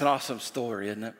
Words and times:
It's 0.00 0.02
an 0.06 0.08
awesome 0.08 0.40
story, 0.40 0.88
isn't 0.88 1.04
it? 1.04 1.14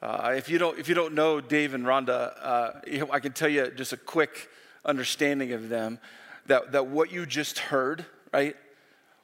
Uh, 0.00 0.32
if, 0.34 0.48
you 0.48 0.56
don't, 0.56 0.78
if 0.78 0.88
you 0.88 0.94
don't 0.94 1.12
know 1.12 1.38
Dave 1.38 1.74
and 1.74 1.84
Rhonda, 1.84 2.32
uh, 2.40 2.70
I 3.12 3.20
can 3.20 3.32
tell 3.32 3.50
you 3.50 3.70
just 3.72 3.92
a 3.92 3.98
quick 3.98 4.48
understanding 4.86 5.52
of 5.52 5.68
them 5.68 5.98
that, 6.46 6.72
that 6.72 6.86
what 6.86 7.12
you 7.12 7.26
just 7.26 7.58
heard, 7.58 8.06
right, 8.32 8.56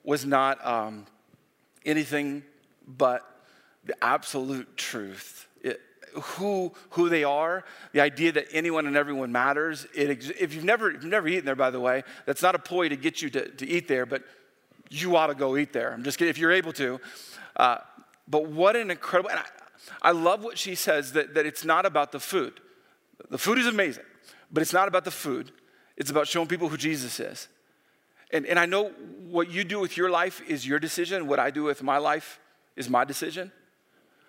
was 0.05 0.27
not 0.27 0.63
um, 0.63 1.07
anything 1.87 2.43
but 2.87 3.23
the 3.87 3.95
absolute 4.05 4.77
truth. 4.77 5.49
It, 5.63 5.81
who, 6.13 6.75
who 6.91 7.09
they 7.09 7.25
are, 7.25 7.65
the 7.93 8.03
idea 8.03 8.33
that 8.33 8.49
anyone 8.53 8.87
and 8.87 8.95
everyone 8.95 9.33
matters. 9.33 9.87
It, 9.95 10.11
if, 10.39 10.55
you've 10.55 10.65
never, 10.65 10.91
if 10.91 11.03
you've 11.03 11.11
never 11.11 11.29
eaten 11.29 11.47
there, 11.47 11.57
by 11.57 11.71
the 11.71 11.81
way, 11.81 12.05
that's 12.27 12.43
not 12.43 12.55
a 12.55 12.59
ploy 12.59 12.91
to 12.91 12.97
get 12.97 13.23
you 13.23 13.31
to, 13.31 13.49
to 13.49 13.67
eat 13.67 13.89
there, 13.89 14.05
but 14.05 14.23
you 14.91 15.17
ought 15.17 15.29
to 15.29 15.35
go 15.35 15.57
eat 15.57 15.73
there. 15.73 15.95
I'm 15.95 16.05
just 16.05 16.19
kidding, 16.19 16.29
if 16.29 16.37
you're 16.37 16.53
able 16.53 16.75
to. 16.75 17.01
Uh, 17.57 17.79
but 18.29 18.49
what 18.49 18.77
an 18.77 18.91
incredible, 18.91 19.31
and 19.31 19.41
I, 19.41 19.45
I 20.03 20.11
love 20.13 20.43
what 20.43 20.59
she 20.59 20.75
says 20.75 21.13
that, 21.13 21.35
that 21.35 21.47
it's 21.47 21.65
not 21.65 21.87
about 21.87 22.13
the 22.13 22.21
food. 22.21 22.61
The 23.31 23.39
food 23.39 23.59
is 23.59 23.67
amazing, 23.67 24.05
but 24.51 24.63
it's 24.63 24.73
not 24.73 24.89
about 24.89 25.05
the 25.05 25.11
food. 25.11 25.53
It's 25.97 26.11
about 26.11 26.29
showing 26.29 26.49
people 26.49 26.69
who 26.69 26.77
Jesus 26.77 27.21
is. 27.21 27.49
And, 28.33 28.45
and 28.47 28.59
I 28.59 28.67
know 28.67 28.89
what 29.29 29.51
you 29.51 29.65
do 29.65 29.79
with 29.79 29.97
your 29.97 30.11
life 30.11 30.43
is 30.49 30.67
your 30.67 30.79
decision. 30.79 31.27
What 31.27 31.39
I 31.39 31.51
do 31.51 31.63
with 31.63 31.83
my 31.83 31.99
life 31.99 32.41
is 32.75 32.91
my 32.91 33.05
decision. 33.05 33.53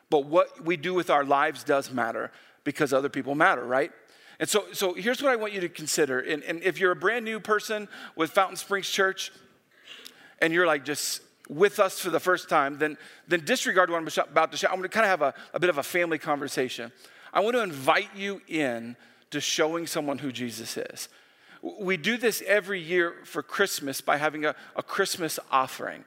But 0.10 0.26
what 0.26 0.64
we 0.64 0.78
do 0.78 0.94
with 0.94 1.10
our 1.10 1.26
lives 1.26 1.64
does 1.64 1.92
matter 1.92 2.32
because 2.64 2.94
other 2.94 3.10
people 3.10 3.36
matter, 3.36 3.64
right? 3.64 3.92
And 4.40 4.48
so, 4.48 4.66
so 4.72 4.94
here's 4.94 5.22
what 5.22 5.32
I 5.32 5.36
want 5.36 5.54
you 5.54 5.62
to 5.62 5.70
consider. 5.70 6.20
And, 6.20 6.44
and 6.44 6.62
if 6.64 6.80
you're 6.80 6.92
a 6.92 6.96
brand 6.96 7.26
new 7.26 7.40
person 7.40 7.88
with 8.16 8.32
Fountain 8.32 8.56
Springs 8.56 8.88
Church 8.88 9.32
and 10.40 10.54
you're 10.54 10.68
like 10.68 10.86
just 10.86 11.22
with 11.50 11.80
us 11.80 12.00
for 12.00 12.10
the 12.10 12.20
first 12.20 12.50
time, 12.50 12.78
then, 12.78 12.98
then 13.28 13.46
disregard 13.46 13.90
what 13.90 13.98
I'm 13.98 14.28
about 14.30 14.52
to 14.52 14.58
share. 14.58 14.70
I'm 14.70 14.78
going 14.78 14.90
to 14.90 14.94
kind 14.94 15.06
of 15.06 15.10
have 15.10 15.22
a, 15.22 15.34
a 15.54 15.60
bit 15.60 15.70
of 15.70 15.78
a 15.78 15.84
family 15.84 16.18
conversation. 16.18 16.92
I 17.34 17.40
want 17.40 17.56
to 17.56 17.64
invite 17.64 18.16
you 18.16 18.42
in 18.48 18.96
to 19.32 19.42
showing 19.42 19.88
someone 19.88 20.18
who 20.18 20.32
Jesus 20.32 20.78
is. 20.78 21.10
We 21.62 21.98
do 21.98 22.18
this 22.18 22.44
every 22.46 22.80
year 22.80 23.16
for 23.24 23.42
Christmas 23.42 24.02
by 24.02 24.18
having 24.18 24.46
a, 24.46 24.56
a 24.76 24.84
Christmas 24.84 25.40
offering. 25.52 26.06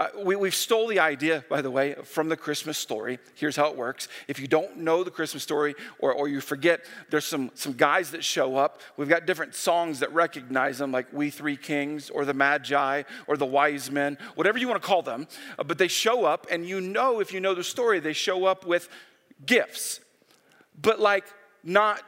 Uh, 0.00 0.08
we, 0.24 0.34
we've 0.34 0.54
stole 0.54 0.86
the 0.86 0.98
idea, 0.98 1.44
by 1.50 1.60
the 1.60 1.70
way, 1.70 1.94
from 2.04 2.30
the 2.30 2.36
Christmas 2.36 2.78
story. 2.78 3.18
Here's 3.34 3.54
how 3.54 3.68
it 3.68 3.76
works. 3.76 4.08
If 4.28 4.40
you 4.40 4.46
don't 4.46 4.78
know 4.78 5.04
the 5.04 5.10
Christmas 5.10 5.42
story 5.42 5.74
or, 5.98 6.10
or 6.14 6.26
you 6.26 6.40
forget, 6.40 6.86
there's 7.10 7.26
some, 7.26 7.50
some 7.52 7.74
guys 7.74 8.10
that 8.12 8.24
show 8.24 8.56
up. 8.56 8.80
We've 8.96 9.10
got 9.10 9.26
different 9.26 9.54
songs 9.54 10.00
that 10.00 10.10
recognize 10.14 10.78
them, 10.78 10.90
like 10.90 11.12
We 11.12 11.28
Three 11.28 11.58
Kings 11.58 12.08
or 12.08 12.24
the 12.24 12.32
Magi 12.32 13.02
or 13.26 13.36
the 13.36 13.44
Wise 13.44 13.90
Men, 13.90 14.16
whatever 14.36 14.56
you 14.56 14.68
want 14.68 14.80
to 14.80 14.88
call 14.88 15.02
them. 15.02 15.28
Uh, 15.58 15.64
but 15.64 15.76
they 15.76 15.86
show 15.88 16.24
up, 16.24 16.46
and 16.50 16.66
you 16.66 16.80
know, 16.80 17.20
if 17.20 17.30
you 17.30 17.40
know 17.40 17.52
the 17.54 17.62
story, 17.62 18.00
they 18.00 18.14
show 18.14 18.46
up 18.46 18.64
with 18.64 18.88
gifts, 19.44 20.00
but 20.80 20.98
like 20.98 21.26
not, 21.62 22.00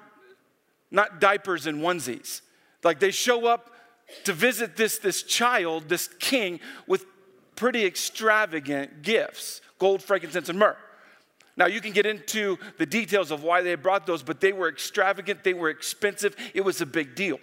not 0.90 1.20
diapers 1.20 1.66
and 1.66 1.82
onesies. 1.82 2.40
Like 2.82 3.00
they 3.00 3.10
show 3.10 3.46
up 3.46 3.68
to 4.24 4.32
visit 4.32 4.76
this, 4.76 4.96
this 4.96 5.22
child, 5.22 5.90
this 5.90 6.08
king, 6.18 6.58
with 6.86 7.04
pretty 7.62 7.86
extravagant 7.86 9.02
gifts 9.02 9.60
gold, 9.78 10.02
frankincense, 10.02 10.48
and 10.48 10.58
myrrh. 10.58 10.76
Now, 11.56 11.66
you 11.66 11.80
can 11.80 11.92
get 11.92 12.06
into 12.06 12.58
the 12.78 12.86
details 12.86 13.30
of 13.30 13.44
why 13.44 13.62
they 13.62 13.76
brought 13.76 14.04
those, 14.04 14.20
but 14.24 14.40
they 14.40 14.52
were 14.52 14.68
extravagant, 14.68 15.44
they 15.44 15.54
were 15.54 15.70
expensive, 15.70 16.34
it 16.54 16.62
was 16.62 16.80
a 16.80 16.86
big 16.86 17.14
deal. 17.14 17.38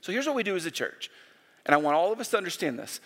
So, 0.00 0.12
here's 0.12 0.26
what 0.26 0.34
we 0.34 0.42
do 0.42 0.56
as 0.56 0.64
a 0.64 0.70
church, 0.70 1.10
and 1.66 1.74
I 1.74 1.78
want 1.78 1.94
all 1.94 2.10
of 2.10 2.20
us 2.20 2.30
to 2.30 2.38
understand 2.38 2.78
this 2.78 3.00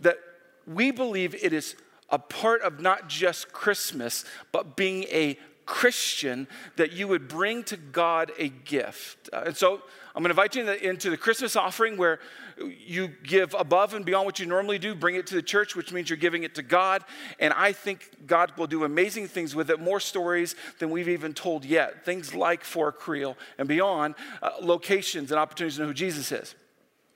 that 0.00 0.18
we 0.66 0.90
believe 0.90 1.36
it 1.36 1.52
is 1.52 1.76
a 2.08 2.18
part 2.18 2.62
of 2.62 2.80
not 2.80 3.08
just 3.08 3.52
Christmas, 3.52 4.24
but 4.50 4.76
being 4.76 5.04
a 5.04 5.38
Christian, 5.70 6.48
that 6.74 6.92
you 6.92 7.06
would 7.06 7.28
bring 7.28 7.62
to 7.64 7.76
God 7.76 8.32
a 8.38 8.48
gift. 8.48 9.30
Uh, 9.32 9.44
and 9.46 9.56
so, 9.56 9.80
I'm 10.14 10.24
going 10.24 10.34
to 10.34 10.42
invite 10.42 10.56
you 10.56 10.68
into 10.68 11.08
the 11.08 11.16
Christmas 11.16 11.54
offering 11.54 11.96
where 11.96 12.18
you 12.58 13.08
give 13.22 13.54
above 13.56 13.94
and 13.94 14.04
beyond 14.04 14.26
what 14.26 14.40
you 14.40 14.46
normally 14.46 14.80
do, 14.80 14.96
bring 14.96 15.14
it 15.14 15.28
to 15.28 15.36
the 15.36 15.42
church, 15.42 15.76
which 15.76 15.92
means 15.92 16.10
you're 16.10 16.16
giving 16.16 16.42
it 16.42 16.56
to 16.56 16.62
God. 16.62 17.04
And 17.38 17.54
I 17.54 17.70
think 17.70 18.26
God 18.26 18.52
will 18.58 18.66
do 18.66 18.82
amazing 18.82 19.28
things 19.28 19.54
with 19.54 19.70
it, 19.70 19.78
more 19.78 20.00
stories 20.00 20.56
than 20.80 20.90
we've 20.90 21.08
even 21.08 21.32
told 21.32 21.64
yet. 21.64 22.04
Things 22.04 22.34
like 22.34 22.64
Fort 22.64 22.98
Creel 22.98 23.36
and 23.56 23.68
beyond, 23.68 24.16
uh, 24.42 24.50
locations 24.60 25.30
and 25.30 25.38
opportunities 25.38 25.76
to 25.76 25.82
know 25.82 25.88
who 25.88 25.94
Jesus 25.94 26.32
is. 26.32 26.56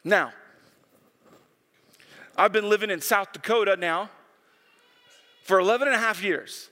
Now, 0.05 0.33
I've 2.37 2.53
been 2.53 2.69
living 2.69 2.91
in 2.91 3.01
South 3.01 3.33
Dakota 3.33 3.77
now 3.77 4.11
for 5.43 5.59
11 5.59 5.89
and 5.89 5.97
a 5.97 6.01
half 6.01 6.23
years. 6.23 6.71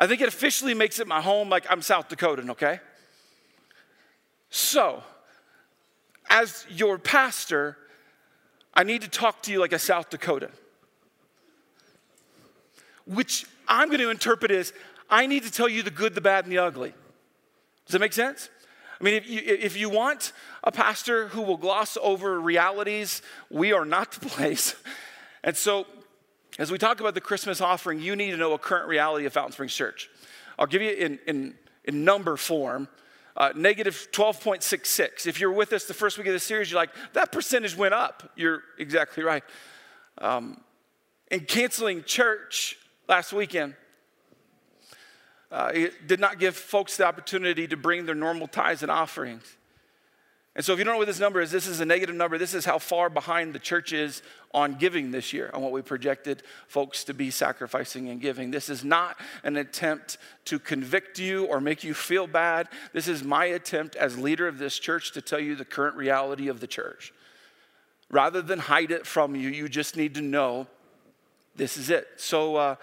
I 0.00 0.06
think 0.06 0.22
it 0.22 0.28
officially 0.28 0.72
makes 0.72 0.98
it 0.98 1.06
my 1.06 1.20
home, 1.20 1.50
like 1.50 1.66
I'm 1.68 1.82
South 1.82 2.08
Dakotan, 2.08 2.48
okay? 2.50 2.80
So, 4.48 5.02
as 6.30 6.64
your 6.70 6.96
pastor, 6.96 7.76
I 8.72 8.82
need 8.82 9.02
to 9.02 9.08
talk 9.08 9.42
to 9.42 9.52
you 9.52 9.60
like 9.60 9.74
a 9.74 9.78
South 9.78 10.08
Dakota, 10.08 10.50
which 13.04 13.44
I'm 13.68 13.88
going 13.88 14.00
to 14.00 14.08
interpret 14.08 14.50
as 14.50 14.72
I 15.10 15.26
need 15.26 15.42
to 15.42 15.50
tell 15.52 15.68
you 15.68 15.82
the 15.82 15.90
good, 15.90 16.14
the 16.14 16.22
bad, 16.22 16.44
and 16.46 16.52
the 16.52 16.58
ugly. 16.58 16.94
Does 17.84 17.92
that 17.92 18.00
make 18.00 18.14
sense? 18.14 18.48
I 18.98 19.04
mean, 19.04 19.14
if 19.14 19.28
you, 19.28 19.42
if 19.44 19.76
you 19.76 19.90
want 19.90 20.32
a 20.64 20.72
pastor 20.72 21.28
who 21.28 21.42
will 21.42 21.56
gloss 21.58 21.98
over 22.00 22.40
realities, 22.40 23.20
we 23.50 23.72
are 23.72 23.84
not 23.84 24.12
the 24.12 24.28
place. 24.30 24.76
And 25.44 25.56
so, 25.56 25.86
as 26.58 26.70
we 26.70 26.78
talk 26.78 27.00
about 27.00 27.14
the 27.14 27.20
Christmas 27.20 27.60
offering, 27.60 28.00
you 28.00 28.16
need 28.16 28.30
to 28.32 28.36
know 28.36 28.52
a 28.52 28.58
current 28.58 28.88
reality 28.88 29.26
of 29.26 29.32
Fountain 29.32 29.52
Springs 29.52 29.74
Church. 29.74 30.10
I'll 30.58 30.66
give 30.66 30.82
you 30.82 30.90
in, 30.90 31.18
in, 31.26 31.54
in 31.84 32.04
number 32.04 32.36
form 32.36 32.88
uh, 33.36 33.52
negative 33.54 34.08
12.66. 34.12 35.26
If 35.26 35.40
you're 35.40 35.52
with 35.52 35.72
us 35.72 35.84
the 35.84 35.94
first 35.94 36.18
week 36.18 36.26
of 36.26 36.32
the 36.32 36.38
series, 36.38 36.70
you're 36.70 36.80
like, 36.80 36.90
that 37.14 37.32
percentage 37.32 37.76
went 37.76 37.94
up. 37.94 38.30
You're 38.36 38.62
exactly 38.78 39.22
right. 39.22 39.42
Um, 40.18 40.60
in 41.30 41.40
canceling 41.40 42.04
church 42.04 42.76
last 43.08 43.32
weekend, 43.32 43.74
uh, 45.50 45.72
it 45.74 46.06
did 46.06 46.20
not 46.20 46.38
give 46.38 46.54
folks 46.54 46.96
the 46.96 47.06
opportunity 47.06 47.66
to 47.66 47.76
bring 47.76 48.04
their 48.04 48.14
normal 48.14 48.46
tithes 48.46 48.82
and 48.82 48.90
offerings. 48.90 49.56
And 50.56 50.64
so, 50.64 50.72
if 50.72 50.80
you 50.80 50.84
don't 50.84 50.94
know 50.94 50.98
what 50.98 51.06
this 51.06 51.20
number 51.20 51.40
is, 51.40 51.52
this 51.52 51.68
is 51.68 51.78
a 51.78 51.84
negative 51.84 52.14
number. 52.16 52.36
This 52.36 52.54
is 52.54 52.64
how 52.64 52.80
far 52.80 53.08
behind 53.08 53.54
the 53.54 53.60
church 53.60 53.92
is 53.92 54.20
on 54.52 54.74
giving 54.74 55.12
this 55.12 55.32
year, 55.32 55.48
on 55.54 55.62
what 55.62 55.70
we 55.70 55.80
projected 55.80 56.42
folks 56.66 57.04
to 57.04 57.14
be 57.14 57.30
sacrificing 57.30 58.08
and 58.08 58.20
giving. 58.20 58.50
This 58.50 58.68
is 58.68 58.82
not 58.84 59.16
an 59.44 59.56
attempt 59.56 60.18
to 60.46 60.58
convict 60.58 61.20
you 61.20 61.44
or 61.44 61.60
make 61.60 61.84
you 61.84 61.94
feel 61.94 62.26
bad. 62.26 62.68
This 62.92 63.06
is 63.06 63.22
my 63.22 63.44
attempt 63.44 63.94
as 63.94 64.18
leader 64.18 64.48
of 64.48 64.58
this 64.58 64.76
church 64.76 65.12
to 65.12 65.22
tell 65.22 65.38
you 65.38 65.54
the 65.54 65.64
current 65.64 65.94
reality 65.94 66.48
of 66.48 66.58
the 66.58 66.66
church. 66.66 67.12
Rather 68.10 68.42
than 68.42 68.58
hide 68.58 68.90
it 68.90 69.06
from 69.06 69.36
you, 69.36 69.50
you 69.50 69.68
just 69.68 69.96
need 69.96 70.16
to 70.16 70.20
know 70.20 70.66
this 71.54 71.76
is 71.76 71.90
it. 71.90 72.08
So, 72.16 72.56
uh, 72.56 72.74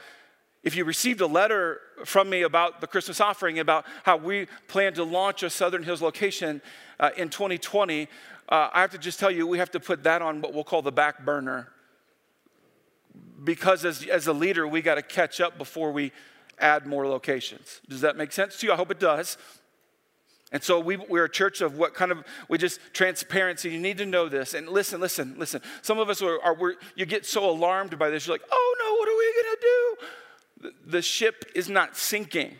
if 0.68 0.76
you 0.76 0.84
received 0.84 1.22
a 1.22 1.28
letter 1.28 1.80
from 2.04 2.30
me 2.30 2.42
about 2.42 2.82
the 2.82 2.88
Christmas 2.88 3.22
offering, 3.22 3.58
about 3.58 3.86
how 4.04 4.18
we 4.18 4.48
plan 4.68 4.94
to 4.96 5.04
launch 5.06 5.42
a 5.42 5.50
Southern 5.50 5.82
Hills 5.82 6.02
location 6.02 6.62
uh, 7.00 7.12
in 7.16 7.30
2020, 7.30 8.10
uh, 8.50 8.70
I 8.74 8.82
have 8.82 8.92
to 8.92 8.98
just 8.98 9.18
tell 9.18 9.32
you, 9.32 9.48
we 9.48 9.60
have 9.60 9.72
to 9.72 9.80
put 9.80 10.04
that 10.04 10.22
on 10.22 10.42
what 10.42 10.54
we'll 10.54 10.66
call 10.66 10.82
the 10.82 10.92
back 10.92 11.24
burner. 11.24 11.70
Because 13.42 13.86
as, 13.86 14.06
as 14.08 14.28
a 14.28 14.34
leader, 14.34 14.68
we 14.68 14.82
got 14.82 14.96
to 14.96 15.02
catch 15.02 15.40
up 15.40 15.58
before 15.58 15.94
we 15.94 16.12
add 16.60 16.86
more 16.86 17.08
locations. 17.08 17.80
Does 17.88 18.02
that 18.02 18.18
make 18.18 18.34
sense 18.34 18.58
to 18.58 18.68
you? 18.68 18.74
I 18.74 18.76
hope 18.76 18.92
it 18.92 19.00
does. 19.00 19.38
And 20.52 20.62
so 20.62 20.82
we, 20.82 20.98
we're 20.98 21.26
a 21.26 21.30
church 21.30 21.62
of 21.62 21.78
what 21.78 21.94
kind 21.94 22.12
of, 22.12 22.26
we 22.50 22.58
just 22.58 22.82
transparency. 22.94 23.70
You 23.70 23.80
need 23.80 24.00
to 24.00 24.06
know 24.06 24.28
this. 24.28 24.54
And 24.54 24.68
listen, 24.68 25.00
listen, 25.00 25.36
listen. 25.38 25.62
Some 25.82 25.98
of 25.98 26.10
us 26.10 26.22
are, 26.22 26.42
are 26.42 26.76
you 26.96 27.06
get 27.06 27.26
so 27.26 27.50
alarmed 27.50 27.98
by 27.98 28.10
this. 28.10 28.28
You're 28.28 28.36
like, 28.36 28.48
oh 28.52 28.76
no, 28.80 28.94
what 28.96 29.08
are 29.08 29.18
we 29.18 29.34
going 29.34 29.56
to 29.56 29.62
do? 29.62 29.77
The 30.86 31.02
ship 31.02 31.46
is 31.56 31.70
not 31.70 31.98
sinking. 31.98 32.56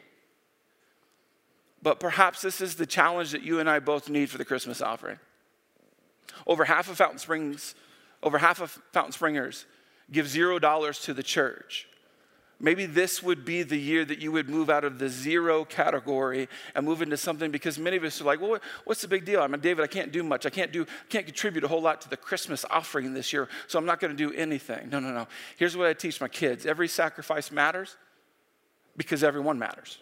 But 1.82 2.00
perhaps 2.00 2.42
this 2.42 2.62
is 2.62 2.76
the 2.76 2.86
challenge 2.86 3.32
that 3.32 3.44
you 3.44 3.60
and 3.60 3.70
I 3.70 3.80
both 3.80 4.10
need 4.10 4.30
for 4.30 4.38
the 4.38 4.46
Christmas 4.46 4.82
offering. 4.82 5.20
Over 6.46 6.66
half 6.66 6.90
of 6.90 6.98
Fountain 6.98 7.20
Springs, 7.20 7.76
over 8.22 8.38
half 8.38 8.62
of 8.62 8.72
Fountain 8.92 9.14
Springers 9.14 9.66
give 10.12 10.28
zero 10.28 10.60
dollars 10.60 11.00
to 11.02 11.14
the 11.14 11.24
church. 11.24 11.88
Maybe 12.60 12.88
this 12.88 13.22
would 13.22 13.46
be 13.46 13.62
the 13.62 13.78
year 13.78 14.04
that 14.04 14.20
you 14.20 14.32
would 14.32 14.50
move 14.50 14.68
out 14.70 14.84
of 14.84 14.98
the 14.98 15.10
zero 15.10 15.64
category 15.64 16.50
and 16.74 16.86
move 16.86 17.04
into 17.04 17.16
something 17.16 17.52
because 17.52 17.78
many 17.78 17.98
of 17.98 18.04
us 18.04 18.20
are 18.20 18.24
like, 18.24 18.42
well, 18.42 18.58
what's 18.86 19.02
the 19.02 19.08
big 19.08 19.26
deal? 19.26 19.42
I'm 19.42 19.54
a 19.54 19.58
David, 19.58 19.84
I 19.84 19.88
can't 19.88 20.12
do 20.12 20.24
much. 20.24 20.48
I 20.48 20.50
can't 20.50 20.72
do, 20.72 20.88
can't 21.10 21.26
contribute 21.26 21.64
a 21.64 21.68
whole 21.68 21.82
lot 21.82 22.02
to 22.02 22.10
the 22.10 22.18
Christmas 22.18 22.66
offering 22.70 23.14
this 23.14 23.32
year, 23.32 23.48
so 23.68 23.78
I'm 23.78 23.86
not 23.86 24.00
going 24.00 24.16
to 24.16 24.18
do 24.18 24.36
anything. 24.36 24.90
No, 24.90 25.00
no, 25.00 25.12
no. 25.12 25.28
Here's 25.58 25.78
what 25.78 25.86
I 25.86 25.94
teach 25.94 26.20
my 26.20 26.28
kids 26.28 26.66
every 26.66 26.88
sacrifice 26.88 27.52
matters 27.52 27.96
because 28.96 29.24
everyone 29.24 29.60
matters. 29.60 30.00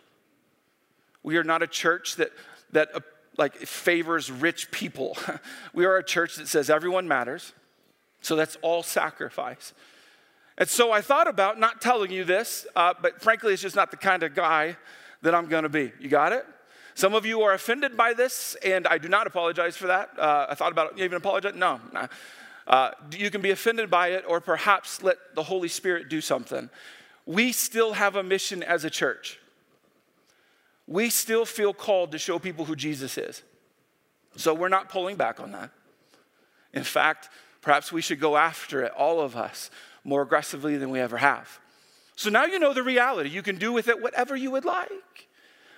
We 1.24 1.36
are 1.36 1.44
not 1.44 1.62
a 1.62 1.68
church 1.68 2.16
that, 2.16 2.32
that 2.72 2.96
uh, 2.96 3.02
like 3.38 3.56
favors 3.58 4.32
rich 4.32 4.72
people. 4.72 5.18
we 5.74 5.84
are 5.84 5.98
a 5.98 6.04
church 6.04 6.38
that 6.38 6.48
says 6.48 6.70
everyone 6.70 7.06
matters. 7.06 7.52
So 8.22 8.38
that's 8.38 8.56
all 8.62 8.82
sacrifice. 8.82 9.74
And 10.58 10.70
so 10.70 10.92
I 10.92 11.02
thought 11.02 11.28
about 11.28 11.60
not 11.60 11.82
telling 11.82 12.12
you 12.12 12.24
this, 12.24 12.66
uh, 12.76 12.94
but 13.02 13.22
frankly, 13.22 13.54
it's 13.54 13.62
just 13.62 13.76
not 13.76 13.92
the 13.92 13.98
kind 13.98 14.24
of 14.24 14.34
guy 14.34 14.78
that 15.22 15.36
I'm 15.36 15.48
gonna 15.48 15.70
be. 15.70 15.92
You 16.00 16.10
got 16.10 16.32
it? 16.32 16.46
Some 16.94 17.14
of 17.14 17.26
you 17.26 17.42
are 17.42 17.54
offended 17.54 17.98
by 17.98 18.14
this, 18.14 18.56
and 18.64 18.88
I 18.88 18.98
do 18.98 19.10
not 19.10 19.28
apologize 19.28 19.76
for 19.76 19.88
that. 19.88 20.18
Uh, 20.18 20.48
I 20.50 20.56
thought 20.56 20.72
about 20.72 20.98
even 20.98 21.18
apologize. 21.18 21.54
No, 21.54 21.82
nah. 21.92 22.08
uh, 22.68 22.92
you 23.12 23.30
can 23.30 23.42
be 23.42 23.52
offended 23.52 23.90
by 23.90 24.10
it, 24.10 24.24
or 24.26 24.40
perhaps 24.40 25.04
let 25.04 25.18
the 25.36 25.44
Holy 25.44 25.68
Spirit 25.68 26.08
do 26.08 26.22
something. 26.22 26.70
We 27.26 27.52
still 27.52 27.94
have 27.94 28.16
a 28.16 28.24
mission 28.24 28.64
as 28.64 28.86
a 28.86 28.90
church. 28.90 29.40
We 30.88 31.10
still 31.10 31.46
feel 31.46 31.74
called 31.74 32.14
to 32.14 32.18
show 32.18 32.40
people 32.40 32.64
who 32.64 32.76
Jesus 32.76 33.18
is. 33.18 33.44
So 34.38 34.54
we're 34.54 34.70
not 34.70 34.88
pulling 34.88 35.18
back 35.18 35.40
on 35.40 35.52
that. 35.52 35.72
In 36.74 36.84
fact, 36.84 37.30
perhaps 37.62 37.92
we 37.92 38.02
should 38.02 38.20
go 38.20 38.38
after 38.38 38.84
it, 38.84 38.92
all 38.94 39.20
of 39.20 39.36
us, 39.36 39.72
more 40.06 40.22
aggressively 40.22 40.78
than 40.78 40.90
we 40.90 41.02
ever 41.02 41.18
have. 41.18 41.60
So 42.16 42.30
now 42.30 42.46
you 42.46 42.60
know 42.60 42.74
the 42.74 42.84
reality. 42.84 43.30
You 43.30 43.42
can 43.42 43.58
do 43.58 43.74
with 43.74 43.90
it 43.90 44.02
whatever 44.02 44.36
you 44.38 44.52
would 44.52 44.64
like. 44.64 45.28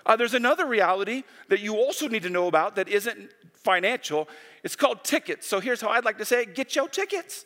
Uh, 0.05 0.15
there's 0.15 0.35
another 0.35 0.65
reality 0.65 1.23
that 1.49 1.59
you 1.61 1.75
also 1.75 2.07
need 2.07 2.23
to 2.23 2.29
know 2.29 2.47
about 2.47 2.75
that 2.75 2.87
isn't 2.87 3.31
financial. 3.53 4.29
It's 4.63 4.75
called 4.75 5.03
tickets. 5.03 5.47
So 5.47 5.59
here's 5.59 5.81
how 5.81 5.89
I'd 5.89 6.05
like 6.05 6.19
to 6.19 6.25
say 6.25 6.43
it 6.43 6.53
get 6.53 6.75
your 6.75 6.87
tickets. 6.87 7.45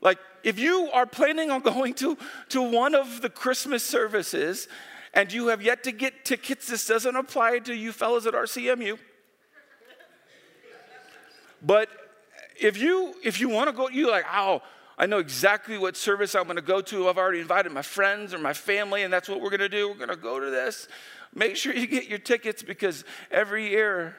Like, 0.00 0.18
if 0.42 0.58
you 0.58 0.90
are 0.92 1.06
planning 1.06 1.50
on 1.50 1.60
going 1.74 1.94
to, 1.94 2.16
to 2.50 2.62
one 2.62 2.94
of 2.94 3.22
the 3.22 3.30
Christmas 3.30 3.84
services 3.84 4.68
and 5.14 5.32
you 5.32 5.48
have 5.48 5.62
yet 5.62 5.84
to 5.84 5.92
get 5.92 6.24
tickets, 6.24 6.68
this 6.68 6.86
doesn't 6.86 7.16
apply 7.16 7.58
to 7.60 7.74
you 7.74 7.92
fellas 7.92 8.26
at 8.26 8.34
RCMU. 8.34 8.98
But 11.64 11.88
if 12.60 12.76
you 12.76 13.14
if 13.22 13.40
you 13.40 13.48
want 13.48 13.68
to 13.68 13.72
go, 13.72 13.88
you 13.88 14.10
like, 14.10 14.24
oh, 14.32 14.62
I 14.98 15.06
know 15.06 15.18
exactly 15.18 15.78
what 15.78 15.96
service 15.96 16.34
I'm 16.34 16.44
going 16.44 16.56
to 16.56 16.62
go 16.62 16.80
to. 16.82 17.08
I've 17.08 17.18
already 17.18 17.40
invited 17.40 17.72
my 17.72 17.82
friends 17.82 18.34
or 18.34 18.38
my 18.38 18.52
family, 18.52 19.02
and 19.02 19.12
that's 19.12 19.28
what 19.28 19.40
we're 19.40 19.50
going 19.50 19.60
to 19.60 19.68
do. 19.68 19.88
We're 19.88 19.96
going 19.96 20.08
to 20.10 20.16
go 20.16 20.38
to 20.38 20.50
this. 20.50 20.88
Make 21.34 21.56
sure 21.56 21.74
you 21.74 21.86
get 21.86 22.08
your 22.08 22.18
tickets 22.18 22.62
because 22.62 23.04
every 23.30 23.70
year, 23.70 24.16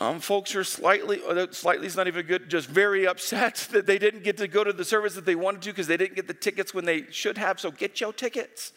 um, 0.00 0.20
folks 0.20 0.54
are 0.56 0.64
slightly, 0.64 1.20
slightly 1.52 1.86
is 1.86 1.96
not 1.96 2.08
even 2.08 2.26
good, 2.26 2.48
just 2.48 2.68
very 2.68 3.06
upset 3.06 3.68
that 3.72 3.86
they 3.86 3.98
didn't 3.98 4.24
get 4.24 4.38
to 4.38 4.48
go 4.48 4.64
to 4.64 4.72
the 4.72 4.84
service 4.84 5.14
that 5.14 5.24
they 5.24 5.36
wanted 5.36 5.62
to 5.62 5.70
because 5.70 5.86
they 5.86 5.96
didn't 5.96 6.16
get 6.16 6.26
the 6.26 6.34
tickets 6.34 6.74
when 6.74 6.84
they 6.84 7.04
should 7.10 7.38
have. 7.38 7.60
So 7.60 7.70
get 7.70 8.00
your 8.00 8.12
tickets. 8.12 8.72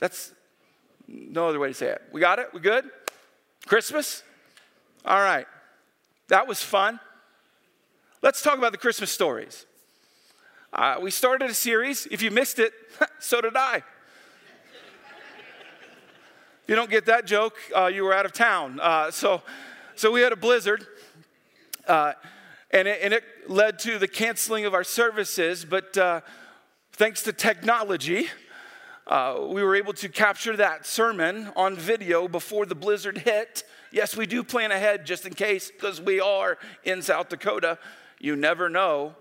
That's 0.00 0.32
no 1.06 1.48
other 1.48 1.60
way 1.60 1.68
to 1.68 1.74
say 1.74 1.88
it. 1.88 2.02
We 2.12 2.20
got 2.20 2.38
it? 2.38 2.48
We 2.52 2.60
good? 2.60 2.90
Christmas? 3.66 4.24
All 5.04 5.20
right. 5.20 5.46
That 6.28 6.48
was 6.48 6.62
fun. 6.62 6.98
Let's 8.22 8.40
talk 8.40 8.56
about 8.56 8.70
the 8.70 8.78
Christmas 8.78 9.10
stories. 9.10 9.66
Uh, 10.72 10.98
we 11.02 11.10
started 11.10 11.50
a 11.50 11.54
series. 11.54 12.06
If 12.06 12.22
you 12.22 12.30
missed 12.30 12.60
it, 12.60 12.72
so 13.18 13.40
did 13.40 13.56
I. 13.56 13.82
If 16.62 16.68
you 16.68 16.76
don't 16.76 16.88
get 16.88 17.06
that 17.06 17.26
joke, 17.26 17.56
uh, 17.76 17.86
you 17.86 18.04
were 18.04 18.14
out 18.14 18.24
of 18.24 18.32
town. 18.32 18.78
Uh, 18.80 19.10
so, 19.10 19.42
so 19.96 20.12
we 20.12 20.20
had 20.20 20.30
a 20.30 20.36
blizzard, 20.36 20.86
uh, 21.88 22.12
and 22.70 22.86
it, 22.86 23.00
and, 23.02 23.12
it, 23.12 23.24
led 23.48 23.80
to 23.80 23.98
the 23.98 24.06
canceling 24.06 24.66
of 24.66 24.72
our 24.72 24.84
services. 24.84 25.64
But 25.64 25.98
uh, 25.98 26.20
thanks 26.92 27.24
to 27.24 27.32
technology, 27.32 28.28
uh, 29.08 29.48
we 29.48 29.64
were 29.64 29.74
able 29.74 29.94
to 29.94 30.08
capture 30.08 30.56
that 30.58 30.86
sermon 30.86 31.50
on 31.56 31.74
video 31.74 32.28
before 32.28 32.66
the 32.66 32.76
blizzard 32.76 33.18
hit. 33.18 33.64
Yes, 33.90 34.16
we 34.16 34.26
do 34.26 34.44
plan 34.44 34.70
ahead 34.70 35.06
just 35.06 35.26
in 35.26 35.34
case, 35.34 35.72
because 35.72 36.00
we 36.00 36.20
are 36.20 36.56
in 36.84 37.02
South 37.02 37.28
Dakota. 37.28 37.78
You 38.22 38.36
never 38.36 38.70
know. 38.70 39.16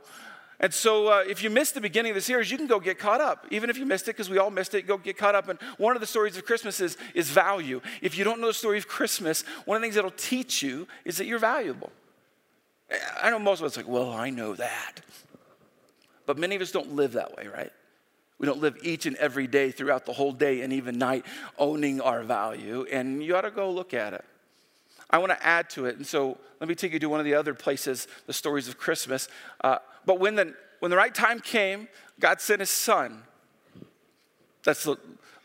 And 0.60 0.72
so, 0.72 1.08
uh, 1.08 1.24
if 1.28 1.42
you 1.42 1.50
missed 1.50 1.74
the 1.74 1.82
beginning 1.82 2.12
of 2.12 2.16
the 2.16 2.22
series, 2.22 2.52
you 2.52 2.58
can 2.58 2.68
go 2.68 2.80
get 2.80 3.00
caught 3.00 3.20
up. 3.20 3.48
Even 3.50 3.72
if 3.72 3.80
you 3.80 3.86
missed 3.86 4.08
it, 4.08 4.12
because 4.12 4.30
we 4.30 4.38
all 4.38 4.52
missed 4.52 4.76
it, 4.76 4.84
go 4.84 4.96
get 4.96 5.18
caught 5.18 5.34
up. 5.34 5.50
And 5.50 5.60
one 5.80 5.96
of 5.96 6.02
the 6.02 6.08
stories 6.08 6.38
of 6.38 6.46
Christmas 6.46 6.80
is, 6.80 6.98
is 7.16 7.32
value. 7.32 7.82
If 8.04 8.16
you 8.16 8.24
don't 8.24 8.40
know 8.40 8.48
the 8.48 8.54
story 8.54 8.78
of 8.78 8.88
Christmas, 8.88 9.42
one 9.66 9.76
of 9.76 9.82
the 9.82 9.86
things 9.86 9.96
that'll 9.96 10.12
teach 10.12 10.62
you 10.62 10.88
is 11.04 11.18
that 11.18 11.26
you're 11.26 11.40
valuable. 11.40 11.92
I 13.20 13.32
know 13.32 13.40
most 13.40 13.60
of 13.60 13.66
us 13.66 13.76
like, 13.76 13.88
well, 13.88 14.12
I 14.12 14.30
know 14.30 14.54
that. 14.54 15.02
But 16.28 16.38
many 16.38 16.56
of 16.56 16.62
us 16.62 16.72
don't 16.72 16.94
live 16.96 17.14
that 17.14 17.36
way, 17.36 17.48
right? 17.48 17.72
We 18.38 18.46
don't 18.46 18.62
live 18.62 18.78
each 18.84 19.08
and 19.08 19.16
every 19.16 19.48
day 19.48 19.72
throughout 19.72 20.06
the 20.06 20.14
whole 20.14 20.32
day 20.32 20.62
and 20.62 20.74
even 20.74 21.00
night 21.00 21.26
owning 21.58 22.02
our 22.02 22.22
value. 22.22 22.86
And 22.92 23.24
you 23.24 23.36
ought 23.36 23.42
to 23.42 23.52
go 23.52 23.72
look 23.72 23.96
at 23.96 24.14
it. 24.14 24.26
I 25.12 25.18
want 25.18 25.32
to 25.32 25.46
add 25.46 25.70
to 25.72 25.86
it. 25.86 25.98
And 25.98 26.08
so 26.08 26.38
let 26.60 26.70
me 26.70 26.76
take 26.76 26.94
you 26.94 27.00
to 27.00 27.10
one 27.10 27.20
of 27.20 27.26
the 27.26 27.36
other 27.36 27.54
places, 27.54 28.08
the 28.28 28.34
stories 28.34 28.68
of 28.68 28.78
Christmas. 28.78 29.28
Uh, 29.62 29.78
but 30.06 30.20
when 30.20 30.36
the, 30.36 30.56
when 30.80 30.90
the 30.90 30.98
right 30.98 31.14
time 31.14 31.40
came, 31.40 31.88
God 32.20 32.40
sent 32.40 32.62
his 32.62 32.70
son. 32.70 33.24
That's 34.64 34.84
the, 34.84 34.96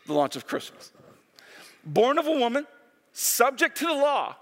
the 0.05 0.13
launch 0.13 0.35
of 0.35 0.47
Christmas. 0.47 0.91
Born 1.83 2.17
of 2.17 2.27
a 2.27 2.31
woman, 2.31 2.65
subject 3.13 3.77
to 3.77 3.85
the 3.85 3.93
law. 3.93 4.35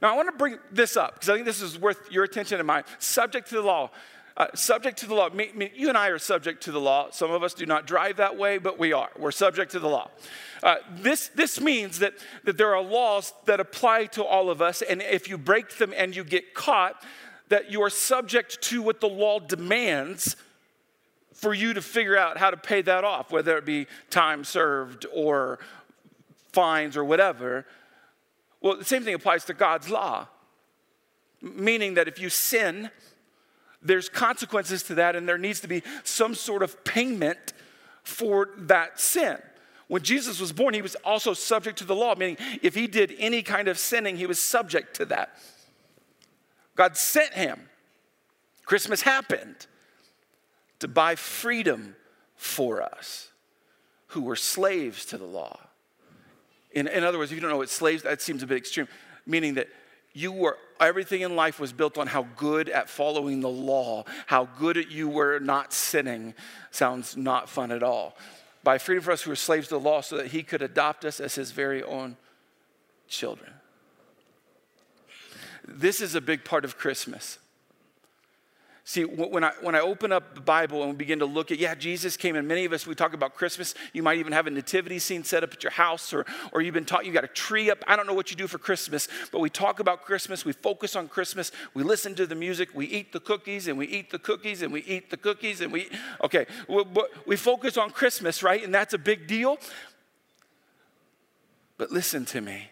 Now, 0.00 0.12
I 0.12 0.16
want 0.16 0.28
to 0.28 0.36
bring 0.36 0.58
this 0.70 0.96
up 0.96 1.14
because 1.14 1.28
I 1.28 1.34
think 1.34 1.46
this 1.46 1.60
is 1.60 1.78
worth 1.78 2.10
your 2.10 2.24
attention 2.24 2.58
and 2.58 2.66
mine. 2.66 2.84
Subject 2.98 3.48
to 3.48 3.56
the 3.56 3.62
law. 3.62 3.90
Uh, 4.38 4.46
subject 4.54 5.00
to 5.00 5.06
the 5.06 5.14
law. 5.14 5.28
Me, 5.30 5.50
me, 5.52 5.72
you 5.74 5.88
and 5.88 5.98
I 5.98 6.08
are 6.08 6.18
subject 6.18 6.62
to 6.62 6.70
the 6.70 6.80
law. 6.80 7.10
Some 7.10 7.32
of 7.32 7.42
us 7.42 7.54
do 7.54 7.66
not 7.66 7.88
drive 7.88 8.18
that 8.18 8.38
way, 8.38 8.58
but 8.58 8.78
we 8.78 8.92
are. 8.92 9.10
We're 9.18 9.32
subject 9.32 9.72
to 9.72 9.80
the 9.80 9.88
law. 9.88 10.12
Uh, 10.62 10.76
this, 10.92 11.26
this 11.34 11.60
means 11.60 11.98
that, 11.98 12.14
that 12.44 12.56
there 12.56 12.72
are 12.72 12.80
laws 12.80 13.34
that 13.46 13.58
apply 13.58 14.06
to 14.06 14.24
all 14.24 14.48
of 14.48 14.62
us, 14.62 14.80
and 14.80 15.02
if 15.02 15.28
you 15.28 15.38
break 15.38 15.78
them 15.78 15.92
and 15.96 16.14
you 16.14 16.22
get 16.22 16.54
caught, 16.54 17.02
that 17.48 17.72
you 17.72 17.82
are 17.82 17.90
subject 17.90 18.62
to 18.62 18.80
what 18.80 19.00
the 19.00 19.08
law 19.08 19.40
demands 19.40 20.36
for 21.32 21.52
you 21.52 21.74
to 21.74 21.82
figure 21.82 22.16
out 22.16 22.38
how 22.38 22.50
to 22.50 22.56
pay 22.56 22.80
that 22.80 23.02
off, 23.02 23.32
whether 23.32 23.58
it 23.58 23.64
be 23.64 23.88
time 24.08 24.44
served 24.44 25.04
or 25.12 25.58
fines 26.52 26.96
or 26.96 27.04
whatever. 27.04 27.66
Well, 28.60 28.76
the 28.76 28.84
same 28.84 29.02
thing 29.02 29.14
applies 29.14 29.44
to 29.46 29.54
God's 29.54 29.90
law, 29.90 30.28
meaning 31.42 31.94
that 31.94 32.06
if 32.06 32.20
you 32.20 32.28
sin, 32.28 32.90
there's 33.82 34.08
consequences 34.08 34.82
to 34.84 34.94
that, 34.96 35.16
and 35.16 35.28
there 35.28 35.38
needs 35.38 35.60
to 35.60 35.68
be 35.68 35.82
some 36.04 36.34
sort 36.34 36.62
of 36.62 36.84
payment 36.84 37.52
for 38.02 38.50
that 38.56 39.00
sin. 39.00 39.38
When 39.86 40.02
Jesus 40.02 40.40
was 40.40 40.52
born, 40.52 40.74
he 40.74 40.82
was 40.82 40.96
also 40.96 41.32
subject 41.32 41.78
to 41.78 41.84
the 41.84 41.94
law, 41.94 42.14
meaning 42.14 42.36
if 42.62 42.74
he 42.74 42.86
did 42.86 43.14
any 43.18 43.42
kind 43.42 43.68
of 43.68 43.78
sinning, 43.78 44.16
he 44.16 44.26
was 44.26 44.38
subject 44.38 44.96
to 44.96 45.06
that. 45.06 45.38
God 46.74 46.96
sent 46.96 47.32
him. 47.32 47.68
Christmas 48.64 49.00
happened 49.00 49.66
to 50.80 50.88
buy 50.88 51.14
freedom 51.14 51.96
for 52.36 52.82
us 52.82 53.28
who 54.08 54.22
were 54.22 54.36
slaves 54.36 55.04
to 55.06 55.18
the 55.18 55.24
law. 55.24 55.58
In, 56.72 56.86
in 56.86 57.02
other 57.02 57.18
words, 57.18 57.32
if 57.32 57.36
you 57.36 57.40
don't 57.40 57.50
know 57.50 57.56
what 57.56 57.70
slaves, 57.70 58.02
that 58.02 58.20
seems 58.20 58.42
a 58.42 58.46
bit 58.46 58.58
extreme, 58.58 58.88
meaning 59.26 59.54
that 59.54 59.68
you 60.12 60.32
were 60.32 60.58
everything 60.80 61.22
in 61.22 61.36
life 61.36 61.58
was 61.60 61.72
built 61.72 61.98
on 61.98 62.06
how 62.06 62.26
good 62.36 62.68
at 62.68 62.88
following 62.88 63.40
the 63.40 63.48
law, 63.48 64.04
how 64.26 64.48
good 64.58 64.76
at 64.76 64.90
you 64.90 65.08
were 65.08 65.38
not 65.38 65.72
sinning. 65.72 66.34
Sounds 66.70 67.16
not 67.16 67.48
fun 67.48 67.72
at 67.72 67.82
all 67.82 68.16
by 68.68 68.76
freedom 68.76 69.02
for 69.02 69.12
us 69.12 69.22
who 69.22 69.30
were 69.30 69.36
slaves 69.36 69.68
to 69.68 69.74
the 69.74 69.80
law 69.80 70.00
so 70.00 70.16
that 70.16 70.26
he 70.26 70.42
could 70.42 70.62
adopt 70.62 71.04
us 71.04 71.20
as 71.20 71.34
his 71.34 71.52
very 71.52 71.82
own 71.82 72.16
children. 73.06 73.50
This 75.66 76.00
is 76.00 76.14
a 76.14 76.20
big 76.20 76.44
part 76.44 76.64
of 76.64 76.76
Christmas. 76.76 77.38
See, 78.88 79.02
when 79.02 79.44
I, 79.44 79.52
when 79.60 79.74
I 79.74 79.80
open 79.80 80.12
up 80.12 80.34
the 80.34 80.40
Bible 80.40 80.80
and 80.80 80.92
we 80.92 80.96
begin 80.96 81.18
to 81.18 81.26
look 81.26 81.52
at, 81.52 81.58
yeah, 81.58 81.74
Jesus 81.74 82.16
came, 82.16 82.36
and 82.36 82.48
many 82.48 82.64
of 82.64 82.72
us, 82.72 82.86
we 82.86 82.94
talk 82.94 83.12
about 83.12 83.34
Christmas. 83.34 83.74
You 83.92 84.02
might 84.02 84.16
even 84.16 84.32
have 84.32 84.46
a 84.46 84.50
nativity 84.50 84.98
scene 84.98 85.24
set 85.24 85.44
up 85.44 85.52
at 85.52 85.62
your 85.62 85.72
house, 85.72 86.14
or, 86.14 86.24
or 86.52 86.62
you've 86.62 86.72
been 86.72 86.86
taught 86.86 87.04
you 87.04 87.12
got 87.12 87.22
a 87.22 87.28
tree 87.28 87.70
up. 87.70 87.84
I 87.86 87.96
don't 87.96 88.06
know 88.06 88.14
what 88.14 88.30
you 88.30 88.36
do 88.38 88.46
for 88.46 88.56
Christmas, 88.56 89.06
but 89.30 89.40
we 89.40 89.50
talk 89.50 89.78
about 89.78 90.06
Christmas, 90.06 90.46
we 90.46 90.54
focus 90.54 90.96
on 90.96 91.06
Christmas, 91.06 91.52
we 91.74 91.82
listen 91.82 92.14
to 92.14 92.26
the 92.26 92.34
music, 92.34 92.70
we 92.72 92.86
eat 92.86 93.12
the 93.12 93.20
cookies, 93.20 93.68
and 93.68 93.76
we 93.76 93.84
eat 93.88 94.10
the 94.10 94.18
cookies, 94.18 94.62
and 94.62 94.72
we 94.72 94.80
eat 94.84 95.10
the 95.10 95.18
cookies, 95.18 95.60
and 95.60 95.70
we, 95.70 95.90
okay, 96.24 96.46
we, 96.66 96.82
we 97.26 97.36
focus 97.36 97.76
on 97.76 97.90
Christmas, 97.90 98.42
right? 98.42 98.64
And 98.64 98.74
that's 98.74 98.94
a 98.94 98.98
big 98.98 99.26
deal. 99.26 99.58
But 101.76 101.92
listen 101.92 102.24
to 102.24 102.40
me. 102.40 102.70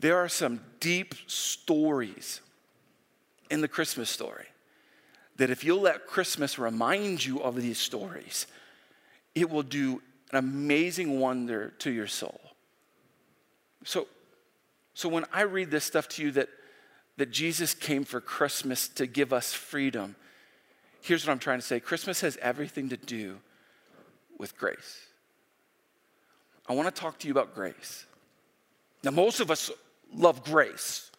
There 0.00 0.16
are 0.16 0.28
some 0.28 0.62
deep 0.80 1.14
stories 1.28 2.40
in 3.48 3.60
the 3.60 3.68
Christmas 3.68 4.10
story 4.10 4.46
that 5.36 5.50
if 5.50 5.64
you'll 5.64 5.82
let 5.82 6.06
Christmas 6.06 6.58
remind 6.58 7.24
you 7.24 7.40
of 7.42 7.56
these 7.56 7.78
stories, 7.78 8.46
it 9.34 9.50
will 9.50 9.62
do 9.62 10.02
an 10.30 10.38
amazing 10.38 11.20
wonder 11.20 11.70
to 11.78 11.90
your 11.90 12.06
soul. 12.06 12.40
So, 13.84 14.06
so 14.94 15.08
when 15.08 15.24
I 15.32 15.42
read 15.42 15.70
this 15.70 15.84
stuff 15.84 16.08
to 16.10 16.22
you 16.22 16.30
that, 16.32 16.48
that 17.18 17.30
Jesus 17.30 17.74
came 17.74 18.04
for 18.04 18.20
Christmas 18.20 18.88
to 18.88 19.06
give 19.06 19.32
us 19.32 19.52
freedom, 19.52 20.16
here's 21.02 21.26
what 21.26 21.32
I'm 21.32 21.38
trying 21.38 21.60
to 21.60 21.66
say 21.66 21.80
Christmas 21.80 22.20
has 22.22 22.36
everything 22.38 22.88
to 22.88 22.96
do 22.96 23.38
with 24.38 24.56
grace. 24.56 25.06
I 26.68 26.74
want 26.74 26.92
to 26.92 27.00
talk 27.00 27.18
to 27.20 27.28
you 27.28 27.32
about 27.32 27.54
grace. 27.54 28.06
Now, 29.04 29.12
most 29.12 29.40
of 29.40 29.50
us 29.50 29.70
love 30.12 30.42
grace. 30.42 31.10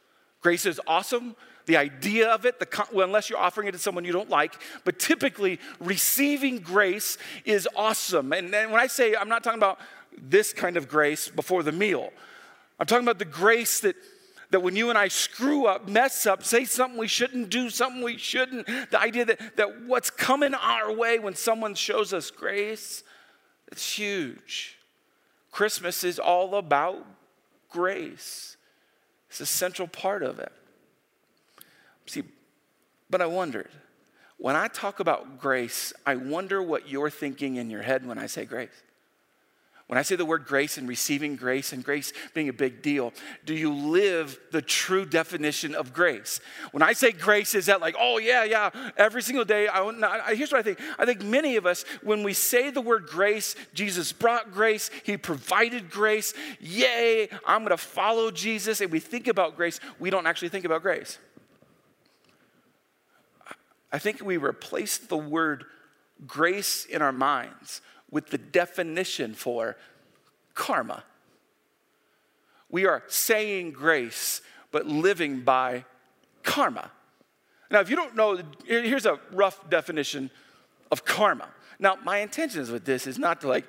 Grace 0.41 0.65
is 0.65 0.81
awesome. 0.87 1.35
The 1.67 1.77
idea 1.77 2.29
of 2.29 2.45
it, 2.45 2.59
the, 2.59 2.85
well, 2.91 3.05
unless 3.05 3.29
you're 3.29 3.39
offering 3.39 3.67
it 3.67 3.73
to 3.73 3.77
someone 3.77 4.03
you 4.03 4.13
don't 4.13 4.29
like, 4.29 4.55
but 4.83 4.97
typically 4.97 5.59
receiving 5.79 6.59
grace 6.59 7.17
is 7.45 7.67
awesome. 7.75 8.33
And, 8.33 8.53
and 8.55 8.71
when 8.71 8.81
I 8.81 8.87
say 8.87 9.15
I'm 9.15 9.29
not 9.29 9.43
talking 9.43 9.59
about 9.59 9.79
this 10.17 10.53
kind 10.53 10.77
of 10.77 10.87
grace 10.87 11.27
before 11.27 11.61
the 11.63 11.71
meal, 11.71 12.11
I'm 12.79 12.87
talking 12.87 13.05
about 13.05 13.19
the 13.19 13.25
grace 13.25 13.81
that 13.81 13.95
that 14.49 14.61
when 14.61 14.77
you 14.77 14.89
and 14.89 14.97
I 14.97 15.09
screw 15.09 15.65
up, 15.65 15.89
mess 15.89 16.25
up, 16.25 16.41
say 16.41 16.63
something 16.63 16.97
we 16.97 17.09
shouldn't 17.09 17.49
do, 17.49 17.69
something 17.69 18.01
we 18.01 18.17
shouldn't, 18.17 18.65
the 18.65 18.97
idea 18.97 19.25
that, 19.25 19.57
that 19.57 19.81
what's 19.81 20.09
coming 20.09 20.53
our 20.53 20.89
way 20.89 21.19
when 21.19 21.35
someone 21.35 21.75
shows 21.75 22.13
us 22.13 22.31
grace, 22.31 23.03
it's 23.69 23.97
huge. 23.97 24.77
Christmas 25.51 26.05
is 26.05 26.17
all 26.17 26.55
about 26.55 27.05
grace, 27.69 28.55
it's 29.29 29.41
a 29.41 29.45
central 29.45 29.89
part 29.89 30.23
of 30.23 30.39
it. 30.39 30.53
See, 32.07 32.23
but 33.09 33.21
I 33.21 33.25
wondered, 33.25 33.69
when 34.37 34.55
I 34.55 34.67
talk 34.67 34.99
about 34.99 35.39
grace, 35.39 35.93
I 36.05 36.15
wonder 36.15 36.61
what 36.61 36.89
you're 36.89 37.09
thinking 37.09 37.55
in 37.55 37.69
your 37.69 37.81
head 37.81 38.05
when 38.05 38.17
I 38.17 38.27
say 38.27 38.45
grace. 38.45 38.83
When 39.87 39.97
I 39.97 40.01
say 40.01 40.17
the 40.17 40.25
word 40.25 40.45
grace 40.45 40.77
and 40.77 40.85
receiving 40.87 41.37
grace 41.37 41.71
and 41.71 41.81
grace 41.81 42.11
being 42.33 42.49
a 42.49 42.53
big 42.53 42.81
deal, 42.81 43.13
do 43.45 43.55
you 43.55 43.73
live 43.73 44.37
the 44.51 44.61
true 44.61 45.05
definition 45.05 45.73
of 45.73 45.93
grace? 45.93 46.41
When 46.71 46.83
I 46.83 46.91
say 46.91 47.13
grace, 47.13 47.55
is 47.55 47.67
that 47.67 47.79
like, 47.79 47.95
oh, 47.97 48.17
yeah, 48.17 48.43
yeah, 48.43 48.69
every 48.97 49.21
single 49.21 49.45
day? 49.45 49.69
I, 49.69 49.81
I, 49.81 50.35
here's 50.35 50.51
what 50.51 50.59
I 50.59 50.63
think. 50.63 50.79
I 50.99 51.05
think 51.05 51.23
many 51.23 51.55
of 51.55 51.65
us, 51.65 51.85
when 52.03 52.21
we 52.23 52.33
say 52.33 52.69
the 52.69 52.81
word 52.81 53.05
grace, 53.07 53.55
Jesus 53.73 54.11
brought 54.11 54.51
grace, 54.51 54.91
He 55.03 55.15
provided 55.15 55.89
grace, 55.89 56.33
yay, 56.59 57.29
I'm 57.45 57.63
gonna 57.63 57.77
follow 57.77 58.29
Jesus, 58.29 58.81
and 58.81 58.91
we 58.91 58.99
think 58.99 59.29
about 59.29 59.55
grace, 59.55 59.79
we 59.99 60.09
don't 60.09 60.27
actually 60.27 60.49
think 60.49 60.65
about 60.65 60.81
grace. 60.81 61.17
I 63.97 63.99
think 63.99 64.21
we 64.21 64.37
replaced 64.37 65.09
the 65.09 65.17
word 65.17 65.65
grace 66.27 66.85
in 66.85 67.01
our 67.01 67.11
minds 67.11 67.81
with 68.11 68.27
the 68.27 68.37
definition 68.37 69.33
for 69.33 69.75
karma. 70.53 71.03
We 72.69 72.85
are 72.85 73.01
saying 73.07 73.71
grace, 73.71 74.43
but 74.69 74.85
living 74.85 75.41
by 75.41 75.83
karma. 76.43 76.91
Now, 77.71 77.79
if 77.79 77.89
you 77.89 77.95
don't 77.95 78.15
know, 78.15 78.39
here's 78.67 79.07
a 79.07 79.19
rough 79.31 79.67
definition 79.67 80.29
of 80.91 81.03
karma. 81.03 81.47
Now, 81.79 81.97
my 82.03 82.19
intentions 82.19 82.69
with 82.69 82.85
this 82.85 83.07
is 83.07 83.17
not 83.17 83.41
to 83.41 83.47
like 83.47 83.65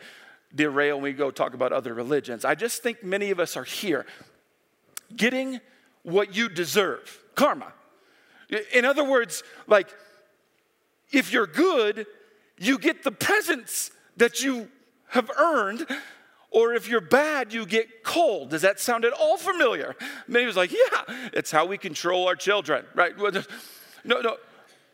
derail 0.54 0.96
when 0.96 1.04
we 1.04 1.14
go 1.14 1.30
talk 1.30 1.54
about 1.54 1.72
other 1.72 1.94
religions. 1.94 2.44
I 2.44 2.54
just 2.54 2.82
think 2.82 3.02
many 3.02 3.30
of 3.30 3.40
us 3.40 3.56
are 3.56 3.64
here 3.64 4.04
getting 5.16 5.60
what 6.02 6.36
you 6.36 6.50
deserve 6.50 7.18
karma. 7.34 7.72
In 8.74 8.84
other 8.84 9.04
words, 9.04 9.42
like, 9.66 9.88
if 11.10 11.32
you're 11.32 11.46
good, 11.46 12.06
you 12.58 12.78
get 12.78 13.04
the 13.04 13.12
presents 13.12 13.90
that 14.16 14.42
you 14.42 14.68
have 15.08 15.30
earned, 15.38 15.86
or 16.50 16.74
if 16.74 16.88
you're 16.88 17.00
bad, 17.00 17.52
you 17.52 17.66
get 17.66 18.02
cold. 18.02 18.50
Does 18.50 18.62
that 18.62 18.80
sound 18.80 19.04
at 19.04 19.12
all 19.12 19.36
familiar? 19.36 19.96
Maybe 20.26 20.46
was 20.46 20.56
like, 20.56 20.72
yeah, 20.72 21.28
it's 21.32 21.50
how 21.50 21.66
we 21.66 21.78
control 21.78 22.26
our 22.26 22.36
children, 22.36 22.84
right? 22.94 23.12
No, 24.04 24.20
no. 24.20 24.36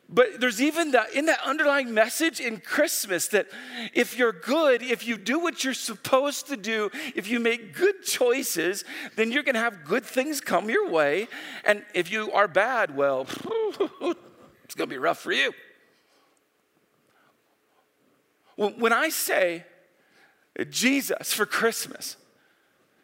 But 0.08 0.38
there's 0.38 0.60
even 0.60 0.90
that 0.90 1.14
in 1.14 1.26
that 1.26 1.40
underlying 1.44 1.94
message 1.94 2.38
in 2.38 2.58
Christmas 2.60 3.28
that 3.28 3.46
if 3.94 4.18
you're 4.18 4.32
good, 4.32 4.82
if 4.82 5.06
you 5.06 5.16
do 5.16 5.38
what 5.38 5.64
you're 5.64 5.72
supposed 5.72 6.48
to 6.48 6.58
do, 6.58 6.90
if 7.14 7.28
you 7.28 7.40
make 7.40 7.74
good 7.74 8.02
choices, 8.02 8.84
then 9.16 9.32
you're 9.32 9.42
going 9.42 9.54
to 9.54 9.60
have 9.60 9.84
good 9.84 10.04
things 10.04 10.42
come 10.42 10.68
your 10.68 10.90
way. 10.90 11.26
And 11.64 11.84
if 11.94 12.12
you 12.12 12.30
are 12.32 12.46
bad, 12.46 12.94
well, 12.94 13.22
it's 14.64 14.74
going 14.74 14.88
to 14.88 14.94
be 14.94 14.98
rough 14.98 15.20
for 15.20 15.32
you. 15.32 15.52
When 18.56 18.92
I 18.92 19.08
say 19.08 19.64
Jesus 20.70 21.32
for 21.32 21.46
Christmas 21.46 22.16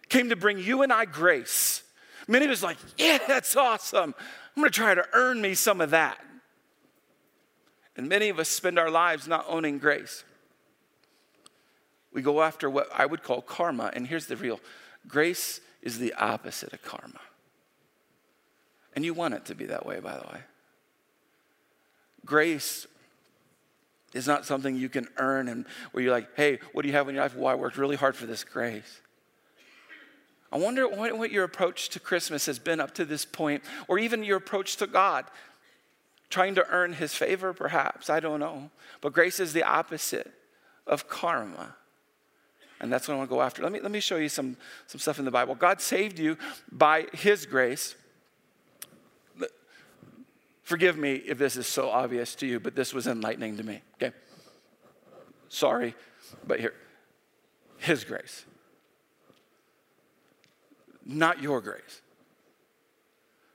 came 0.09 0.29
to 0.29 0.37
bring 0.37 0.59
you 0.59 0.83
and 0.83 0.93
I 0.93 1.05
grace, 1.05 1.83
many 2.29 2.45
of 2.45 2.51
us 2.51 2.63
like, 2.63 2.79
yeah, 2.97 3.19
that's 3.27 3.57
awesome. 3.57 4.15
I'm 4.57 4.63
gonna 4.63 4.71
try 4.71 4.95
to 4.95 5.07
earn 5.13 5.41
me 5.41 5.55
some 5.55 5.81
of 5.81 5.91
that. 5.91 6.19
And 7.97 8.09
many 8.09 8.29
of 8.29 8.39
us 8.39 8.49
spend 8.49 8.79
our 8.79 8.91
lives 8.91 9.27
not 9.27 9.45
owning 9.49 9.79
grace. 9.79 10.25
We 12.13 12.23
go 12.23 12.43
after 12.43 12.69
what 12.71 12.89
I 12.95 13.07
would 13.07 13.23
call 13.23 13.43
karma, 13.43 13.91
and 13.93 14.07
here's 14.07 14.27
the 14.27 14.37
real 14.37 14.61
grace 15.07 15.61
is 15.83 15.99
the 15.99 16.13
opposite 16.15 16.73
of 16.73 16.83
karma. 16.83 17.21
And 18.95 19.05
you 19.05 19.15
want 19.15 19.35
it 19.35 19.45
to 19.47 19.55
be 19.55 19.67
that 19.67 19.87
way, 19.87 20.01
by 20.01 20.15
the 20.15 20.27
way. 20.33 20.41
Grace 22.25 22.87
is 24.13 24.27
not 24.27 24.45
something 24.45 24.77
you 24.77 24.89
can 24.89 25.09
earn 25.17 25.49
and 25.49 25.67
where 25.93 26.03
you're 26.03 26.13
like, 26.13 26.29
hey, 26.37 26.59
what 26.73 26.83
do 26.83 26.89
you 26.89 26.95
have 26.95 27.09
in 27.09 27.15
your 27.15 27.25
life? 27.25 27.37
Well, 27.37 27.47
I 27.47 27.55
worked 27.55 27.77
really 27.77 27.97
hard 27.97 28.17
for 28.17 28.27
this 28.27 28.45
grace. 28.45 29.01
I 30.53 30.59
wonder 30.59 30.89
what, 30.89 31.17
what 31.17 31.31
your 31.31 31.45
approach 31.45 31.91
to 31.91 32.01
Christmas 32.01 32.47
has 32.47 32.59
been 32.59 32.81
up 32.81 32.93
to 32.95 33.05
this 33.05 33.25
point, 33.25 33.63
or 33.87 33.99
even 33.99 34.25
your 34.25 34.37
approach 34.39 34.77
to 34.77 34.87
God. 34.87 35.27
Trying 36.29 36.55
to 36.57 36.67
earn 36.69 36.93
his 36.93 37.15
favor, 37.15 37.53
perhaps. 37.53 38.09
I 38.09 38.21
don't 38.21 38.41
know. 38.41 38.71
But 39.01 39.13
grace 39.13 39.41
is 39.41 39.53
the 39.53 39.65
opposite 39.65 40.33
of 40.87 41.09
karma. 41.09 41.75
And 42.81 42.93
that's 42.93 43.09
what 43.09 43.15
I 43.15 43.17
want 43.19 43.31
to 43.31 43.35
go 43.35 43.43
after. 43.43 43.63
Let 43.63 43.73
me, 43.73 43.81
let 43.81 43.91
me 43.91 44.01
show 44.01 44.17
you 44.17 44.29
some, 44.29 44.57
some 44.87 45.01
stuff 45.01 45.19
in 45.19 45.25
the 45.25 45.31
Bible. 45.31 45.55
God 45.55 45.81
saved 45.81 46.19
you 46.19 46.39
by 46.71 47.07
his 47.13 47.47
grace. 47.47 47.95
Forgive 50.71 50.97
me 50.97 51.15
if 51.15 51.37
this 51.37 51.57
is 51.57 51.67
so 51.67 51.91
obvious 51.91 52.37
to 52.37 52.47
you, 52.47 52.61
but 52.61 52.77
this 52.77 52.95
was 52.95 53.09
enlightening 53.09 53.57
to 53.57 53.65
me, 53.65 53.83
okay? 53.97 54.15
Sorry, 55.49 55.97
but 56.47 56.61
here, 56.61 56.75
His 57.79 58.05
grace, 58.05 58.45
not 61.05 61.43
your 61.43 61.61
grace. 61.61 62.03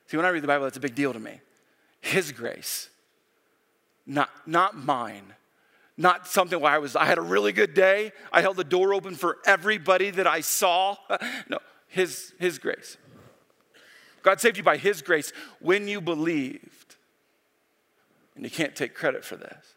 See, 0.08 0.18
when 0.18 0.26
I 0.26 0.30
read 0.30 0.44
the 0.44 0.48
Bible, 0.48 0.66
that's 0.66 0.76
a 0.76 0.82
big 0.82 0.94
deal 0.94 1.14
to 1.14 1.20
me. 1.22 1.40
His 2.02 2.34
grace, 2.34 2.90
not, 4.06 4.30
not 4.46 4.76
mine. 4.76 5.36
Not 5.96 6.28
something 6.28 6.60
where 6.60 6.74
I 6.74 6.80
was, 6.80 6.98
I 6.98 7.06
had 7.06 7.18
a 7.18 7.22
really 7.22 7.54
good 7.54 7.74
day. 7.74 8.12
I 8.34 8.42
held 8.42 8.58
the 8.58 8.66
door 8.66 8.94
open 8.94 9.16
for 9.16 9.38
everybody 9.46 10.10
that 10.10 10.28
I 10.28 10.42
saw. 10.42 10.98
no, 11.50 11.60
his, 11.88 12.34
his 12.40 12.60
grace. 12.60 12.98
God 14.26 14.42
saved 14.42 14.58
you 14.58 14.64
by 14.64 14.78
His 14.78 15.04
grace 15.04 15.32
when 15.60 15.88
you 15.88 16.02
believe. 16.02 16.85
And 18.36 18.44
you 18.44 18.52
can't 18.52 18.76
take 18.76 18.94
credit 18.94 19.24
for 19.24 19.36
this. 19.36 19.76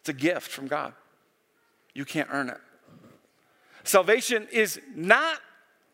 It's 0.00 0.08
a 0.08 0.12
gift 0.12 0.50
from 0.50 0.66
God. 0.66 0.92
You 1.94 2.04
can't 2.04 2.28
earn 2.30 2.48
it. 2.48 2.58
Salvation 3.84 4.48
is 4.52 4.80
not, 4.94 5.38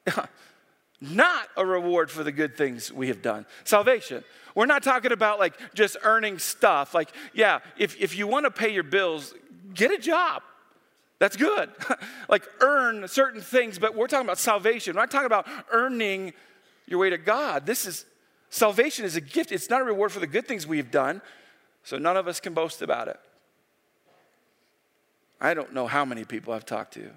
not 1.01 1.49
a 1.57 1.65
reward 1.65 2.11
for 2.11 2.25
the 2.25 2.33
good 2.33 2.57
things 2.57 2.93
we 2.93 3.09
have 3.09 3.23
done. 3.23 3.47
Salvation. 3.65 4.25
We're 4.55 4.67
not 4.67 4.83
talking 4.83 5.13
about 5.13 5.39
like 5.39 5.55
just 5.75 5.97
earning 6.03 6.39
stuff. 6.39 6.95
Like, 6.95 7.11
yeah, 7.35 7.61
if, 7.79 8.01
if 8.01 8.17
you 8.17 8.27
want 8.27 8.47
to 8.47 8.51
pay 8.51 8.73
your 8.73 8.83
bills, 8.83 9.35
get 9.75 9.91
a 9.91 9.99
job. 9.99 10.43
That's 11.19 11.37
good. 11.37 11.71
like 12.29 12.43
earn 12.61 13.07
certain 13.07 13.41
things, 13.41 13.79
but 13.79 13.95
we're 13.95 14.09
talking 14.09 14.27
about 14.27 14.39
salvation. 14.39 14.97
We're 14.97 15.03
not 15.03 15.11
talking 15.11 15.27
about 15.27 15.47
earning 15.71 16.33
your 16.87 16.99
way 16.99 17.11
to 17.11 17.19
God. 17.19 17.65
This 17.65 17.87
is 17.87 18.05
salvation 18.51 19.05
is 19.05 19.15
a 19.17 19.21
gift. 19.21 19.53
It's 19.53 19.71
not 19.71 19.83
a 19.83 19.85
reward 19.85 20.11
for 20.11 20.19
the 20.19 20.27
good 20.27 20.49
things 20.49 20.67
we've 20.67 20.91
done. 20.91 21.23
So 21.83 21.99
none 21.99 22.17
of 22.17 22.29
us 22.29 22.41
can 22.41 22.55
boast 22.55 22.83
about 22.83 23.09
it. 23.09 23.19
I 25.41 25.55
don't 25.55 25.73
know 25.73 25.87
how 25.87 26.05
many 26.05 26.25
people 26.25 26.53
I've 26.53 26.67
talked 26.67 26.95
to 26.95 27.11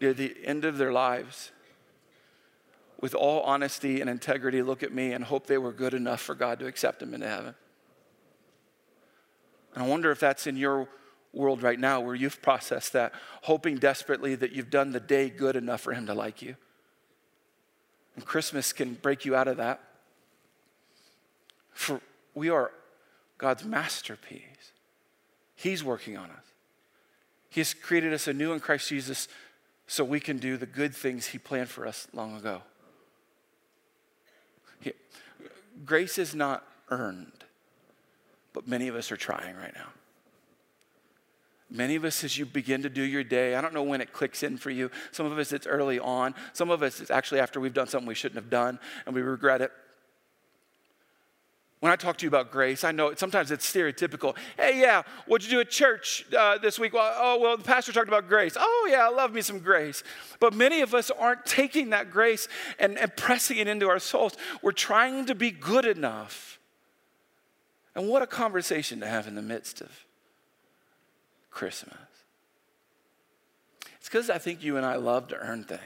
near 0.00 0.14
the 0.14 0.34
end 0.44 0.64
of 0.64 0.78
their 0.78 0.92
lives, 0.92 1.52
with 3.00 3.14
all 3.14 3.42
honesty 3.42 4.00
and 4.00 4.10
integrity, 4.10 4.62
look 4.62 4.82
at 4.82 4.92
me 4.92 5.12
and 5.12 5.24
hope 5.24 5.46
they 5.46 5.58
were 5.58 5.72
good 5.72 5.94
enough 5.94 6.20
for 6.20 6.34
God 6.34 6.58
to 6.60 6.66
accept 6.66 7.00
them 7.00 7.14
into 7.14 7.28
heaven. 7.28 7.54
And 9.74 9.84
I 9.84 9.86
wonder 9.86 10.10
if 10.10 10.18
that's 10.18 10.46
in 10.46 10.56
your 10.56 10.88
world 11.32 11.62
right 11.62 11.78
now 11.78 12.00
where 12.00 12.14
you've 12.14 12.42
processed 12.42 12.92
that, 12.94 13.12
hoping 13.42 13.76
desperately 13.76 14.34
that 14.34 14.52
you've 14.52 14.70
done 14.70 14.90
the 14.90 15.00
day 15.00 15.30
good 15.30 15.54
enough 15.54 15.80
for 15.82 15.92
Him 15.92 16.06
to 16.06 16.14
like 16.14 16.42
you. 16.42 16.56
And 18.16 18.24
Christmas 18.24 18.72
can 18.72 18.94
break 18.94 19.24
you 19.24 19.36
out 19.36 19.48
of 19.48 19.58
that. 19.58 19.80
For 21.72 22.00
we 22.40 22.48
are 22.48 22.70
God's 23.36 23.66
masterpiece. 23.66 24.72
He's 25.56 25.84
working 25.84 26.16
on 26.16 26.30
us. 26.30 26.44
He 27.50 27.60
has 27.60 27.74
created 27.74 28.14
us 28.14 28.26
anew 28.26 28.54
in 28.54 28.60
Christ 28.60 28.88
Jesus 28.88 29.28
so 29.86 30.04
we 30.04 30.20
can 30.20 30.38
do 30.38 30.56
the 30.56 30.64
good 30.64 30.94
things 30.94 31.26
He 31.26 31.38
planned 31.38 31.68
for 31.68 31.86
us 31.86 32.08
long 32.14 32.34
ago. 32.34 32.62
He, 34.80 34.94
grace 35.84 36.16
is 36.16 36.34
not 36.34 36.64
earned, 36.88 37.44
but 38.54 38.66
many 38.66 38.88
of 38.88 38.94
us 38.94 39.12
are 39.12 39.18
trying 39.18 39.54
right 39.56 39.74
now. 39.74 39.88
Many 41.70 41.94
of 41.94 42.06
us, 42.06 42.24
as 42.24 42.38
you 42.38 42.46
begin 42.46 42.80
to 42.84 42.88
do 42.88 43.02
your 43.02 43.22
day, 43.22 43.54
I 43.54 43.60
don't 43.60 43.74
know 43.74 43.82
when 43.82 44.00
it 44.00 44.14
clicks 44.14 44.42
in 44.42 44.56
for 44.56 44.70
you. 44.70 44.90
Some 45.12 45.26
of 45.26 45.38
us, 45.38 45.52
it's 45.52 45.66
early 45.66 45.98
on. 45.98 46.34
Some 46.54 46.70
of 46.70 46.82
us, 46.82 47.02
it's 47.02 47.10
actually 47.10 47.40
after 47.40 47.60
we've 47.60 47.74
done 47.74 47.86
something 47.86 48.08
we 48.08 48.14
shouldn't 48.14 48.42
have 48.42 48.48
done 48.50 48.78
and 49.04 49.14
we 49.14 49.20
regret 49.20 49.60
it. 49.60 49.72
When 51.80 51.90
I 51.90 51.96
talk 51.96 52.18
to 52.18 52.26
you 52.26 52.28
about 52.28 52.50
grace, 52.50 52.84
I 52.84 52.92
know 52.92 53.14
sometimes 53.14 53.50
it's 53.50 53.70
stereotypical. 53.70 54.36
Hey, 54.58 54.78
yeah, 54.82 55.02
what'd 55.26 55.46
you 55.46 55.56
do 55.56 55.60
at 55.60 55.70
church 55.70 56.26
uh, 56.36 56.58
this 56.58 56.78
week? 56.78 56.92
Well, 56.92 57.10
oh, 57.16 57.40
well, 57.40 57.56
the 57.56 57.64
pastor 57.64 57.90
talked 57.90 58.08
about 58.08 58.28
grace. 58.28 58.54
Oh, 58.58 58.88
yeah, 58.90 59.06
I 59.06 59.10
love 59.10 59.32
me 59.32 59.40
some 59.40 59.60
grace. 59.60 60.04
But 60.40 60.52
many 60.52 60.82
of 60.82 60.94
us 60.94 61.10
aren't 61.10 61.46
taking 61.46 61.90
that 61.90 62.10
grace 62.10 62.48
and, 62.78 62.98
and 62.98 63.16
pressing 63.16 63.56
it 63.56 63.66
into 63.66 63.88
our 63.88 63.98
souls. 63.98 64.36
We're 64.60 64.72
trying 64.72 65.24
to 65.26 65.34
be 65.34 65.50
good 65.50 65.86
enough. 65.86 66.58
And 67.94 68.08
what 68.08 68.20
a 68.20 68.26
conversation 68.26 69.00
to 69.00 69.06
have 69.06 69.26
in 69.26 69.34
the 69.34 69.42
midst 69.42 69.80
of 69.80 69.90
Christmas. 71.50 71.96
It's 73.98 74.08
because 74.08 74.28
I 74.28 74.36
think 74.36 74.62
you 74.62 74.76
and 74.76 74.84
I 74.84 74.96
love 74.96 75.28
to 75.28 75.36
earn 75.36 75.64
things. 75.64 75.80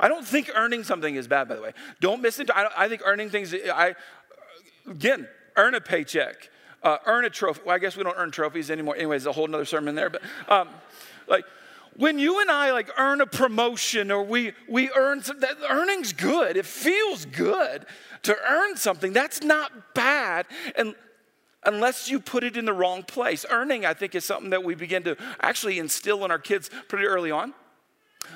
I 0.00 0.08
don't 0.08 0.24
think 0.24 0.50
earning 0.54 0.84
something 0.84 1.16
is 1.16 1.26
bad, 1.26 1.48
by 1.48 1.56
the 1.56 1.62
way. 1.62 1.72
Don't 2.00 2.22
miss 2.22 2.38
it. 2.38 2.50
I, 2.54 2.68
I 2.76 2.88
think 2.88 3.02
earning 3.04 3.30
things, 3.30 3.52
I, 3.52 3.96
again, 4.90 5.28
earn 5.56 5.74
a 5.74 5.80
paycheck, 5.80 6.50
uh, 6.82 6.98
earn 7.06 7.24
a 7.24 7.30
trophy. 7.30 7.62
Well, 7.64 7.74
I 7.74 7.78
guess 7.78 7.96
we 7.96 8.04
don't 8.04 8.16
earn 8.16 8.30
trophies 8.30 8.70
anymore. 8.70 8.96
Anyways, 8.96 9.26
a 9.26 9.32
whole 9.32 9.52
other 9.52 9.64
sermon 9.64 9.94
there. 9.94 10.10
But 10.10 10.22
um, 10.48 10.68
like, 11.26 11.44
when 11.96 12.18
you 12.18 12.40
and 12.40 12.50
I 12.50 12.72
like 12.72 12.90
earn 12.96 13.20
a 13.20 13.26
promotion 13.26 14.10
or 14.10 14.22
we 14.22 14.52
we 14.68 14.90
earn 14.94 15.22
some, 15.22 15.40
that 15.40 15.56
earning's 15.68 16.12
good. 16.12 16.56
It 16.56 16.66
feels 16.66 17.24
good 17.24 17.86
to 18.22 18.36
earn 18.48 18.76
something. 18.76 19.12
That's 19.12 19.42
not 19.42 19.94
bad. 19.94 20.46
And 20.76 20.94
unless 21.64 22.08
you 22.08 22.20
put 22.20 22.44
it 22.44 22.56
in 22.56 22.64
the 22.64 22.72
wrong 22.72 23.02
place. 23.02 23.44
Earning, 23.50 23.84
I 23.84 23.94
think, 23.94 24.14
is 24.14 24.24
something 24.24 24.50
that 24.50 24.64
we 24.64 24.74
begin 24.74 25.02
to 25.04 25.16
actually 25.40 25.78
instill 25.78 26.24
in 26.24 26.30
our 26.30 26.38
kids 26.38 26.70
pretty 26.88 27.06
early 27.06 27.30
on. 27.30 27.52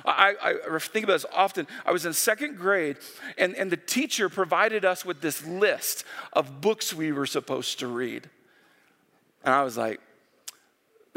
I, 0.04 0.34
I, 0.70 0.78
think 0.78 1.04
about 1.04 1.14
this 1.14 1.26
often. 1.32 1.66
I 1.84 1.92
was 1.92 2.06
in 2.06 2.12
second 2.12 2.56
grade, 2.56 2.96
and, 3.36 3.54
and 3.54 3.70
the 3.70 3.76
teacher 3.76 4.28
provided 4.28 4.84
us 4.84 5.04
with 5.04 5.20
this 5.20 5.46
list 5.46 6.04
of 6.32 6.60
books 6.60 6.94
we 6.94 7.12
were 7.12 7.26
supposed 7.26 7.78
to 7.80 7.86
read. 7.86 8.28
And 9.44 9.54
I 9.54 9.62
was 9.62 9.76
like, 9.76 10.00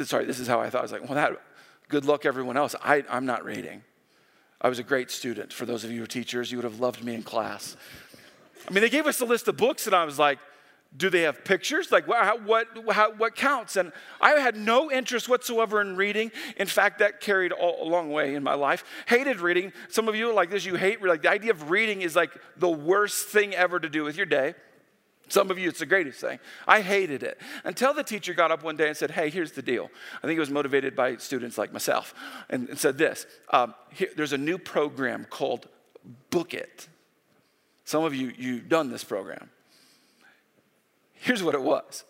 sorry, 0.04 0.26
this 0.26 0.40
is 0.40 0.48
how 0.48 0.62
I 0.62 0.70
thought. 0.70 0.80
I 0.80 0.84
was 0.84 0.92
like, 0.92 1.04
well, 1.04 1.16
that, 1.16 1.40
good 1.90 2.06
luck, 2.06 2.26
everyone 2.26 2.58
else. 2.58 2.76
I, 2.84 3.04
I'm 3.10 3.26
not 3.26 3.46
reading. 3.46 3.84
I 4.62 4.70
was 4.70 4.80
a 4.80 4.84
great 4.84 5.12
student. 5.12 5.54
For 5.54 5.66
those 5.66 5.84
of 5.84 5.92
you 5.92 5.98
who 5.98 6.04
are 6.04 6.08
teachers, 6.08 6.52
you 6.52 6.58
would 6.58 6.64
have 6.64 6.80
loved 6.80 7.04
me 7.04 7.14
in 7.14 7.24
class. 7.24 7.78
I 8.68 8.74
mean, 8.74 8.82
they 8.82 8.90
gave 8.90 9.06
us 9.06 9.22
a 9.22 9.26
list 9.26 9.48
of 9.48 9.58
books, 9.58 9.86
and 9.86 9.96
I 9.96 10.06
was 10.06 10.18
like, 10.18 10.40
do 10.98 11.10
they 11.10 11.22
have 11.22 11.44
pictures? 11.44 11.92
Like, 11.92 12.08
what, 12.08 12.24
how, 12.92 13.12
what 13.14 13.36
counts? 13.36 13.76
And 13.76 13.92
I 14.22 14.32
had 14.32 14.56
no 14.56 14.92
interest 14.92 15.28
whatsoever 15.28 15.82
in 15.82 15.96
reading. 15.96 16.32
In 16.58 16.68
fact, 16.68 17.00
that 17.00 17.20
carried 17.20 17.52
all, 17.52 17.86
a 17.86 17.88
long 17.88 18.12
way 18.12 18.36
in 18.36 18.44
my 18.44 18.54
life. 18.54 18.84
Hated 19.08 19.40
reading. 19.40 19.74
Some 19.90 20.08
of 20.08 20.16
you 20.16 20.34
like 20.34 20.50
this, 20.50 20.66
you 20.66 20.76
hate, 20.76 21.02
like, 21.02 21.24
the 21.24 21.32
idea 21.32 21.52
of 21.52 21.70
reading 21.70 22.02
is 22.02 22.16
like 22.16 22.32
the 22.58 22.70
worst 22.70 23.28
thing 23.28 23.54
ever 23.54 23.80
to 23.80 23.90
do 23.90 24.04
with 24.04 24.16
your 24.16 24.26
day. 24.26 24.56
Some 25.28 25.50
of 25.50 25.58
you, 25.58 25.70
it's 25.70 25.80
the 25.80 25.88
greatest 25.88 26.22
thing. 26.22 26.40
I 26.68 26.82
hated 26.82 27.24
it 27.24 27.42
until 27.64 27.94
the 27.94 28.04
teacher 28.04 28.34
got 28.34 28.52
up 28.52 28.64
one 28.64 28.78
day 28.78 28.88
and 28.88 28.96
said, 28.96 29.12
Hey, 29.12 29.32
here's 29.32 29.54
the 29.54 29.64
deal. 29.64 29.90
I 30.22 30.28
think 30.28 30.38
it 30.38 30.40
was 30.40 30.52
motivated 30.52 30.96
by 30.96 31.18
students 31.18 31.58
like 31.58 31.74
myself 31.74 32.14
and, 32.50 32.70
and 32.70 32.78
said 32.78 32.98
this 32.98 33.26
um, 33.52 33.74
here, 33.92 34.10
There's 34.16 34.34
a 34.34 34.38
new 34.38 34.60
program 34.60 35.26
called 35.28 35.68
Book 36.30 36.54
It. 36.54 36.88
Some 37.86 38.04
of 38.04 38.14
you, 38.14 38.34
you've 38.38 38.70
done 38.70 38.92
this 38.92 39.04
program. 39.04 39.50
Here's 41.26 41.42
what 41.42 41.56
it 41.56 41.62
was 41.64 42.04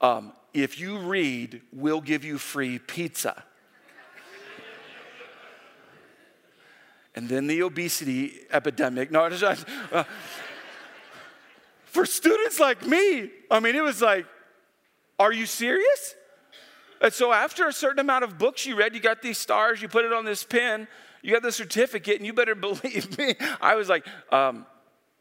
um, 0.00 0.32
If 0.54 0.80
you 0.80 0.96
read, 0.96 1.60
we'll 1.70 2.00
give 2.00 2.24
you 2.24 2.38
free 2.38 2.78
pizza. 2.78 3.44
and 7.14 7.28
then 7.28 7.46
the 7.46 7.60
obesity 7.60 8.32
epidemic. 8.50 9.10
No, 9.10 9.24
uh, 9.24 10.04
for 11.84 12.06
students 12.06 12.58
like 12.58 12.86
me, 12.86 13.28
I 13.50 13.60
mean, 13.60 13.76
it 13.76 13.84
was 13.84 14.00
like, 14.00 14.24
are 15.18 15.32
you 15.32 15.44
serious? 15.44 16.14
And 17.02 17.12
so, 17.12 17.34
after 17.34 17.68
a 17.68 17.72
certain 17.72 17.98
amount 17.98 18.24
of 18.24 18.38
books 18.38 18.64
you 18.64 18.76
read, 18.76 18.94
you 18.94 19.00
got 19.00 19.20
these 19.20 19.36
stars, 19.36 19.82
you 19.82 19.88
put 19.88 20.06
it 20.06 20.12
on 20.14 20.24
this 20.24 20.42
pin, 20.42 20.88
you 21.20 21.34
got 21.34 21.42
the 21.42 21.52
certificate, 21.52 22.16
and 22.16 22.24
you 22.24 22.32
better 22.32 22.54
believe 22.68 23.18
me. 23.18 23.34
I 23.60 23.74
was 23.74 23.90
like, 23.90 24.06
um, 24.32 24.64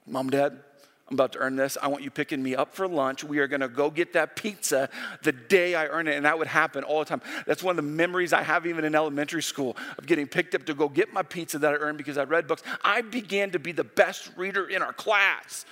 Mom, 0.07 0.29
Dad, 0.29 0.61
I'm 1.07 1.13
about 1.13 1.33
to 1.33 1.39
earn 1.39 1.55
this. 1.55 1.77
I 1.79 1.87
want 1.87 2.03
you 2.03 2.09
picking 2.09 2.41
me 2.41 2.55
up 2.55 2.73
for 2.73 2.87
lunch. 2.87 3.23
We 3.23 3.37
are 3.37 3.47
going 3.47 3.61
to 3.61 3.67
go 3.67 3.91
get 3.91 4.13
that 4.13 4.35
pizza 4.35 4.89
the 5.21 5.31
day 5.31 5.75
I 5.75 5.85
earn 5.85 6.07
it. 6.07 6.15
And 6.15 6.25
that 6.25 6.39
would 6.39 6.47
happen 6.47 6.83
all 6.83 6.99
the 6.99 7.05
time. 7.05 7.21
That's 7.45 7.61
one 7.61 7.73
of 7.73 7.75
the 7.77 7.91
memories 7.91 8.33
I 8.33 8.41
have 8.41 8.65
even 8.65 8.85
in 8.85 8.95
elementary 8.95 9.43
school 9.43 9.77
of 9.99 10.07
getting 10.07 10.25
picked 10.25 10.55
up 10.55 10.65
to 10.65 10.73
go 10.73 10.89
get 10.89 11.13
my 11.13 11.21
pizza 11.21 11.59
that 11.59 11.73
I 11.73 11.75
earned 11.75 11.99
because 11.99 12.17
I 12.17 12.23
read 12.23 12.47
books. 12.47 12.63
I 12.83 13.01
began 13.01 13.51
to 13.51 13.59
be 13.59 13.71
the 13.71 13.83
best 13.83 14.31
reader 14.35 14.67
in 14.67 14.81
our 14.81 14.93
class. 14.93 15.65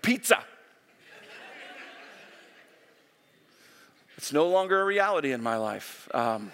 pizza. 0.00 0.42
It's 4.16 4.32
no 4.32 4.48
longer 4.48 4.80
a 4.80 4.84
reality 4.84 5.32
in 5.32 5.42
my 5.42 5.56
life. 5.56 6.08
Um, 6.14 6.50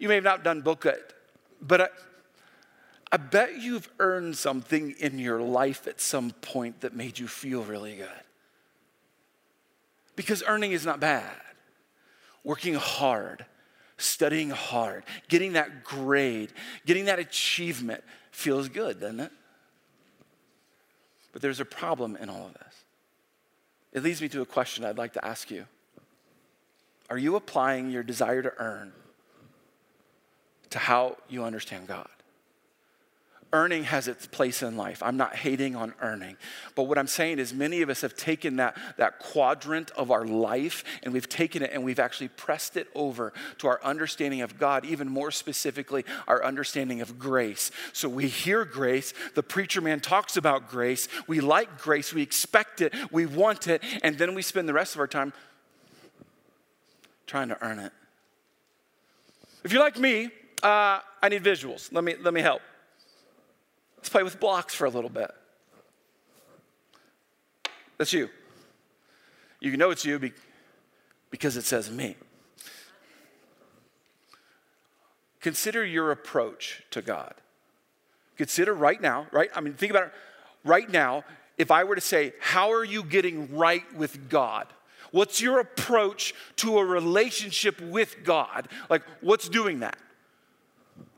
you 0.00 0.08
may 0.08 0.16
have 0.16 0.24
not 0.24 0.42
done 0.42 0.62
book 0.62 0.86
it, 0.86 1.12
but 1.60 1.80
I, 1.82 1.88
I 3.12 3.16
bet 3.16 3.60
you've 3.60 3.88
earned 3.98 4.36
something 4.36 4.94
in 4.98 5.18
your 5.18 5.40
life 5.40 5.88
at 5.88 6.00
some 6.00 6.30
point 6.30 6.82
that 6.82 6.94
made 6.94 7.18
you 7.18 7.26
feel 7.26 7.62
really 7.64 7.96
good. 7.96 8.08
Because 10.14 10.42
earning 10.46 10.72
is 10.72 10.86
not 10.86 11.00
bad. 11.00 11.32
Working 12.44 12.74
hard, 12.74 13.44
studying 13.96 14.50
hard, 14.50 15.04
getting 15.28 15.54
that 15.54 15.82
grade, 15.82 16.52
getting 16.86 17.06
that 17.06 17.18
achievement 17.18 18.04
feels 18.30 18.68
good, 18.68 19.00
doesn't 19.00 19.20
it? 19.20 19.32
But 21.32 21.42
there's 21.42 21.60
a 21.60 21.64
problem 21.64 22.16
in 22.16 22.28
all 22.28 22.46
of 22.46 22.54
this. 22.54 22.84
It 23.92 24.02
leads 24.04 24.22
me 24.22 24.28
to 24.28 24.40
a 24.40 24.46
question 24.46 24.84
I'd 24.84 24.98
like 24.98 25.14
to 25.14 25.24
ask 25.24 25.50
you 25.50 25.66
Are 27.08 27.18
you 27.18 27.36
applying 27.36 27.90
your 27.90 28.02
desire 28.02 28.42
to 28.42 28.52
earn 28.58 28.92
to 30.70 30.78
how 30.78 31.16
you 31.28 31.44
understand 31.44 31.88
God? 31.88 32.08
Earning 33.52 33.84
has 33.84 34.08
its 34.08 34.26
place 34.26 34.62
in 34.62 34.76
life. 34.76 35.02
I'm 35.02 35.16
not 35.16 35.34
hating 35.34 35.74
on 35.74 35.94
earning. 36.00 36.36
But 36.74 36.84
what 36.84 36.98
I'm 36.98 37.06
saying 37.06 37.38
is, 37.38 37.52
many 37.52 37.82
of 37.82 37.90
us 37.90 38.02
have 38.02 38.14
taken 38.14 38.56
that, 38.56 38.76
that 38.96 39.18
quadrant 39.18 39.90
of 39.92 40.10
our 40.10 40.24
life 40.24 40.84
and 41.02 41.12
we've 41.12 41.28
taken 41.28 41.62
it 41.62 41.70
and 41.72 41.84
we've 41.84 41.98
actually 41.98 42.28
pressed 42.28 42.76
it 42.76 42.88
over 42.94 43.32
to 43.58 43.66
our 43.66 43.80
understanding 43.82 44.42
of 44.42 44.58
God, 44.58 44.84
even 44.84 45.08
more 45.08 45.30
specifically, 45.30 46.04
our 46.28 46.44
understanding 46.44 47.00
of 47.00 47.18
grace. 47.18 47.70
So 47.92 48.08
we 48.08 48.28
hear 48.28 48.64
grace, 48.64 49.12
the 49.34 49.42
preacher 49.42 49.80
man 49.80 50.00
talks 50.00 50.36
about 50.36 50.68
grace, 50.68 51.08
we 51.26 51.40
like 51.40 51.78
grace, 51.78 52.12
we 52.12 52.22
expect 52.22 52.80
it, 52.80 52.94
we 53.10 53.26
want 53.26 53.66
it, 53.66 53.82
and 54.02 54.16
then 54.16 54.34
we 54.34 54.42
spend 54.42 54.68
the 54.68 54.74
rest 54.74 54.94
of 54.94 55.00
our 55.00 55.08
time 55.08 55.32
trying 57.26 57.48
to 57.48 57.64
earn 57.64 57.78
it. 57.78 57.92
If 59.62 59.72
you're 59.72 59.82
like 59.82 59.98
me, 59.98 60.30
uh, 60.62 61.00
I 61.22 61.28
need 61.28 61.44
visuals. 61.44 61.92
Let 61.92 62.04
me, 62.04 62.14
let 62.20 62.32
me 62.32 62.40
help. 62.40 62.62
Let's 64.00 64.08
play 64.08 64.22
with 64.22 64.40
blocks 64.40 64.74
for 64.74 64.86
a 64.86 64.90
little 64.90 65.10
bit. 65.10 65.30
That's 67.98 68.14
you. 68.14 68.30
You 69.60 69.76
know 69.76 69.90
it's 69.90 70.06
you 70.06 70.32
because 71.30 71.58
it 71.58 71.64
says 71.64 71.90
me. 71.90 72.16
Consider 75.40 75.84
your 75.84 76.10
approach 76.12 76.82
to 76.92 77.02
God. 77.02 77.34
Consider 78.38 78.72
right 78.72 79.00
now, 79.02 79.26
right? 79.32 79.50
I 79.54 79.60
mean, 79.60 79.74
think 79.74 79.90
about 79.90 80.04
it 80.04 80.12
right 80.64 80.88
now. 80.88 81.24
If 81.58 81.70
I 81.70 81.84
were 81.84 81.94
to 81.94 82.00
say, 82.00 82.32
How 82.40 82.72
are 82.72 82.84
you 82.84 83.02
getting 83.02 83.54
right 83.54 83.84
with 83.94 84.30
God? 84.30 84.66
What's 85.10 85.42
your 85.42 85.60
approach 85.60 86.34
to 86.56 86.78
a 86.78 86.84
relationship 86.84 87.82
with 87.82 88.24
God? 88.24 88.68
Like, 88.88 89.02
what's 89.20 89.48
doing 89.48 89.80
that? 89.80 89.98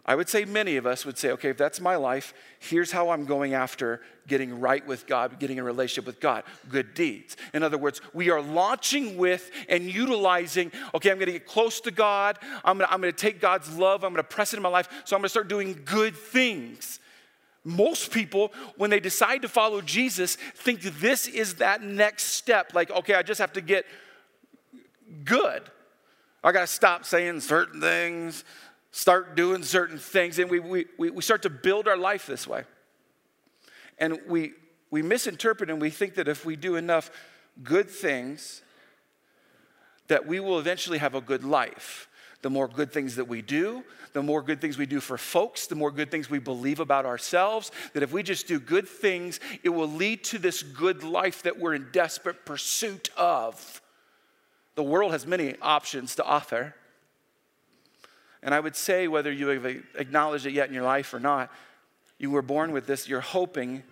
I 0.05 0.17
would 0.17 0.29
say 0.29 0.45
many 0.45 0.77
of 0.77 0.85
us 0.85 1.07
would 1.07 1.17
say, 1.17 1.31
okay, 1.33 1.51
if 1.51 1.57
that's 1.57 1.81
my 1.81 1.95
life, 1.95 2.35
here's 2.59 2.91
how 2.91 3.11
I'm 3.11 3.25
going 3.25 3.55
after 3.55 4.01
getting 4.27 4.59
right 4.59 4.85
with 4.85 5.07
God, 5.07 5.39
getting 5.39 5.61
a 5.61 5.63
relationship 5.63 6.07
with 6.07 6.21
God 6.21 6.43
good 6.69 6.95
deeds. 6.95 7.37
In 7.55 7.63
other 7.63 7.79
words, 7.79 8.01
we 8.13 8.29
are 8.31 8.41
launching 8.41 9.17
with 9.17 9.49
and 9.69 9.85
utilizing, 9.85 10.73
okay, 10.93 11.11
I'm 11.11 11.19
gonna 11.21 11.33
get 11.33 11.47
close 11.47 11.81
to 11.83 11.93
God, 11.93 12.39
I'm 12.65 12.79
gonna, 12.79 12.91
I'm 12.91 13.01
gonna 13.01 13.13
take 13.13 13.41
God's 13.41 13.77
love, 13.77 14.03
I'm 14.03 14.13
gonna 14.13 14.25
press 14.25 14.53
it 14.53 14.57
in 14.57 14.63
my 14.63 14.69
life, 14.69 14.89
so 15.05 15.15
I'm 15.15 15.23
gonna 15.23 15.29
start 15.29 15.47
doing 15.47 15.81
good 15.85 16.17
things. 16.17 16.99
Most 17.65 18.11
people, 18.11 18.53
when 18.77 18.91
they 18.91 18.99
decide 18.99 19.43
to 19.43 19.49
follow 19.49 19.81
Jesus, 19.81 20.35
think 20.35 20.81
this 20.81 21.29
is 21.29 21.55
that 21.57 21.81
next 21.81 22.25
step. 22.25 22.75
Like, 22.75 22.91
okay, 22.91 23.15
I 23.15 23.23
just 23.23 23.41
have 23.41 23.53
to 23.53 23.61
get 23.61 23.87
good. 25.25 25.63
I 26.43 26.51
got 26.51 26.63
to 26.63 26.67
stop 26.67 27.05
saying 27.05 27.39
certain 27.39 27.81
things 27.81 28.43
start 28.93 29.35
doing 29.35 29.63
certain 29.63 29.99
things, 29.99 30.39
and 30.39 30.51
we, 30.51 30.61
we, 30.61 30.87
we 30.97 31.23
start 31.23 31.43
to 31.43 31.51
build 31.51 31.89
our 31.89 31.97
life 31.97 32.27
this 32.27 32.47
way. 32.47 32.65
And 33.99 34.21
we, 34.29 34.53
we 34.91 35.03
misinterpret 35.03 35.71
and 35.71 35.81
we 35.81 35.91
think 35.91 36.15
that 36.15 36.29
if 36.29 36.45
we 36.45 36.57
do 36.57 36.77
enough 36.77 37.11
good 37.63 37.89
things, 37.89 38.63
that 40.09 40.27
we 40.27 40.41
will 40.41 40.59
eventually 40.59 40.99
have 40.99 41.15
a 41.15 41.21
good 41.21 41.43
life. 41.43 42.09
the 42.43 42.51
more 42.51 42.67
good 42.69 42.93
things 42.93 43.17
that 43.17 43.29
we 43.29 43.41
do, 43.41 43.85
the 44.13 44.23
more 44.23 44.43
good 44.43 44.61
things 44.61 44.77
we 44.77 44.85
do 44.85 45.01
for 45.01 45.17
folks, 45.17 45.69
the 45.69 45.77
more 45.77 45.91
good 45.91 46.11
things 46.11 46.29
we 46.29 46.41
believe 46.41 46.81
about 46.81 47.07
ourselves. 47.07 47.71
That 47.95 48.03
if 48.03 48.13
we 48.13 48.23
just 48.23 48.47
do 48.47 48.59
good 48.59 48.89
things, 48.89 49.41
it 49.63 49.71
will 49.71 49.89
lead 49.89 50.25
to 50.25 50.39
this 50.39 50.63
good 50.63 51.05
life 51.05 51.45
that 51.45 51.59
we're 51.59 51.75
in 51.75 51.87
desperate 51.93 52.45
pursuit 52.45 53.11
of. 53.17 53.81
The 54.75 54.83
world 54.83 55.13
has 55.13 55.27
many 55.27 55.55
options 55.63 56.17
to 56.17 56.25
offer. 56.25 56.75
And 58.43 58.55
I 58.55 58.61
would 58.61 58.75
say, 58.75 59.07
whether 59.09 59.31
you 59.31 59.49
have 59.49 59.65
acknowledged 59.95 60.47
it 60.47 60.53
yet 60.53 60.69
in 60.69 60.75
your 60.75 60.83
life 60.83 61.15
or 61.15 61.21
not, 61.21 61.51
you 62.19 62.31
were 62.31 62.43
born 62.43 62.73
with 62.73 62.87
this, 62.87 63.09
you're 63.09 63.21
hoping 63.21 63.83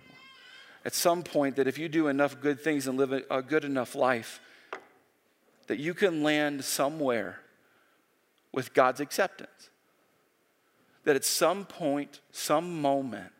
at 0.84 0.94
some 0.94 1.22
point 1.22 1.56
that 1.56 1.68
if 1.68 1.78
you 1.78 1.88
do 1.88 2.08
enough 2.08 2.40
good 2.40 2.60
things 2.60 2.86
and 2.86 2.96
live 2.96 3.12
a 3.30 3.42
good 3.42 3.64
enough 3.64 3.94
life, 3.94 4.40
that 5.66 5.78
you 5.78 5.94
can 5.94 6.22
land 6.22 6.64
somewhere 6.64 7.40
with 8.52 8.74
God's 8.74 9.00
acceptance. 9.00 9.70
That 11.04 11.16
at 11.16 11.24
some 11.24 11.64
point, 11.64 12.20
some 12.32 12.80
moment, 12.80 13.32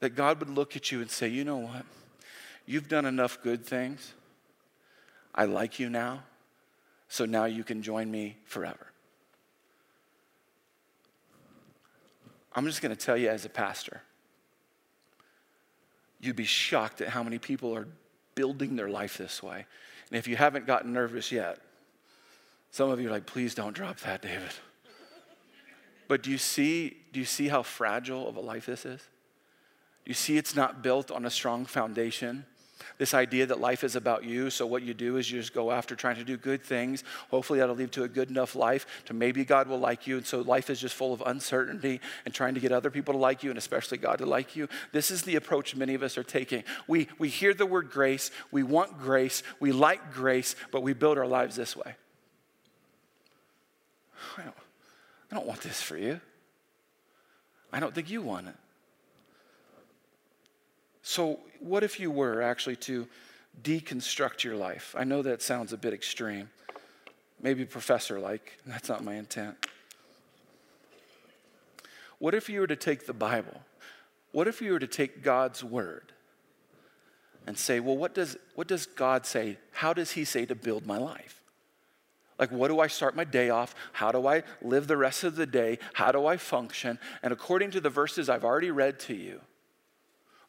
that 0.00 0.10
God 0.10 0.38
would 0.40 0.50
look 0.50 0.76
at 0.76 0.90
you 0.90 1.00
and 1.00 1.10
say, 1.10 1.28
you 1.28 1.44
know 1.44 1.58
what? 1.58 1.84
You've 2.66 2.88
done 2.88 3.04
enough 3.04 3.42
good 3.42 3.64
things. 3.64 4.14
I 5.34 5.44
like 5.44 5.78
you 5.78 5.90
now, 5.90 6.22
so 7.08 7.26
now 7.26 7.44
you 7.44 7.64
can 7.64 7.82
join 7.82 8.10
me 8.10 8.36
forever. 8.44 8.86
I'm 12.54 12.66
just 12.66 12.82
going 12.82 12.94
to 12.94 13.00
tell 13.00 13.16
you 13.16 13.28
as 13.28 13.44
a 13.44 13.48
pastor, 13.48 14.02
you'd 16.20 16.36
be 16.36 16.44
shocked 16.44 17.00
at 17.00 17.08
how 17.08 17.22
many 17.22 17.38
people 17.38 17.74
are 17.74 17.88
building 18.34 18.76
their 18.76 18.88
life 18.88 19.18
this 19.18 19.42
way. 19.42 19.66
And 20.10 20.18
if 20.18 20.28
you 20.28 20.36
haven't 20.36 20.66
gotten 20.66 20.92
nervous 20.92 21.32
yet, 21.32 21.58
some 22.70 22.90
of 22.90 23.00
you 23.00 23.08
are 23.08 23.12
like, 23.12 23.26
please 23.26 23.54
don't 23.54 23.72
drop 23.72 24.00
that, 24.00 24.22
David. 24.22 24.52
But 26.08 26.22
do 26.22 26.30
you 26.30 26.38
see, 26.38 26.96
do 27.12 27.20
you 27.20 27.26
see 27.26 27.48
how 27.48 27.62
fragile 27.62 28.28
of 28.28 28.36
a 28.36 28.40
life 28.40 28.66
this 28.66 28.84
is? 28.84 29.00
Do 30.04 30.10
you 30.10 30.14
see 30.14 30.36
it's 30.36 30.54
not 30.54 30.82
built 30.82 31.10
on 31.10 31.24
a 31.24 31.30
strong 31.30 31.64
foundation? 31.64 32.44
This 32.96 33.12
idea 33.12 33.46
that 33.46 33.60
life 33.60 33.82
is 33.82 33.96
about 33.96 34.24
you, 34.24 34.50
so 34.50 34.66
what 34.66 34.82
you 34.82 34.94
do 34.94 35.16
is 35.16 35.30
you 35.30 35.40
just 35.40 35.52
go 35.52 35.72
after 35.72 35.96
trying 35.96 36.16
to 36.16 36.24
do 36.24 36.36
good 36.36 36.62
things. 36.62 37.02
Hopefully, 37.30 37.58
that'll 37.58 37.74
lead 37.74 37.90
to 37.92 38.04
a 38.04 38.08
good 38.08 38.30
enough 38.30 38.54
life 38.54 38.86
to 39.06 39.14
maybe 39.14 39.44
God 39.44 39.66
will 39.66 39.80
like 39.80 40.06
you. 40.06 40.16
And 40.16 40.26
so 40.26 40.40
life 40.42 40.70
is 40.70 40.80
just 40.80 40.94
full 40.94 41.12
of 41.12 41.22
uncertainty 41.26 42.00
and 42.24 42.32
trying 42.32 42.54
to 42.54 42.60
get 42.60 42.70
other 42.70 42.90
people 42.90 43.14
to 43.14 43.18
like 43.18 43.42
you 43.42 43.50
and 43.50 43.58
especially 43.58 43.98
God 43.98 44.18
to 44.18 44.26
like 44.26 44.54
you. 44.54 44.68
This 44.92 45.10
is 45.10 45.22
the 45.22 45.34
approach 45.34 45.74
many 45.74 45.94
of 45.94 46.02
us 46.04 46.16
are 46.16 46.22
taking. 46.22 46.62
We, 46.86 47.08
we 47.18 47.28
hear 47.28 47.52
the 47.52 47.66
word 47.66 47.90
grace, 47.90 48.30
we 48.52 48.62
want 48.62 49.00
grace, 49.00 49.42
we 49.58 49.72
like 49.72 50.12
grace, 50.12 50.54
but 50.70 50.82
we 50.82 50.92
build 50.92 51.18
our 51.18 51.26
lives 51.26 51.56
this 51.56 51.76
way. 51.76 51.96
I 54.38 54.42
don't, 54.42 54.56
I 55.32 55.34
don't 55.34 55.46
want 55.46 55.60
this 55.62 55.82
for 55.82 55.96
you. 55.96 56.20
I 57.72 57.80
don't 57.80 57.92
think 57.92 58.08
you 58.08 58.22
want 58.22 58.46
it. 58.46 58.54
So, 61.06 61.38
what 61.60 61.84
if 61.84 62.00
you 62.00 62.10
were 62.10 62.40
actually 62.40 62.76
to 62.76 63.06
deconstruct 63.62 64.42
your 64.42 64.56
life? 64.56 64.94
I 64.98 65.04
know 65.04 65.20
that 65.20 65.42
sounds 65.42 65.74
a 65.74 65.76
bit 65.76 65.92
extreme, 65.92 66.48
maybe 67.42 67.66
professor 67.66 68.18
like. 68.18 68.58
That's 68.66 68.88
not 68.88 69.04
my 69.04 69.14
intent. 69.14 69.54
What 72.18 72.34
if 72.34 72.48
you 72.48 72.60
were 72.60 72.66
to 72.66 72.74
take 72.74 73.06
the 73.06 73.12
Bible? 73.12 73.60
What 74.32 74.48
if 74.48 74.62
you 74.62 74.72
were 74.72 74.78
to 74.78 74.86
take 74.86 75.22
God's 75.22 75.62
word 75.62 76.12
and 77.46 77.58
say, 77.58 77.80
well, 77.80 77.98
what 77.98 78.14
does, 78.14 78.38
what 78.54 78.66
does 78.66 78.86
God 78.86 79.26
say? 79.26 79.58
How 79.72 79.92
does 79.92 80.12
He 80.12 80.24
say 80.24 80.46
to 80.46 80.54
build 80.54 80.86
my 80.86 80.96
life? 80.96 81.42
Like, 82.38 82.50
what 82.50 82.68
do 82.68 82.80
I 82.80 82.86
start 82.86 83.14
my 83.14 83.24
day 83.24 83.50
off? 83.50 83.74
How 83.92 84.10
do 84.10 84.26
I 84.26 84.42
live 84.62 84.86
the 84.86 84.96
rest 84.96 85.22
of 85.22 85.36
the 85.36 85.46
day? 85.46 85.80
How 85.92 86.12
do 86.12 86.24
I 86.24 86.38
function? 86.38 86.98
And 87.22 87.30
according 87.30 87.72
to 87.72 87.80
the 87.82 87.90
verses 87.90 88.30
I've 88.30 88.44
already 88.44 88.70
read 88.70 88.98
to 89.00 89.14
you, 89.14 89.42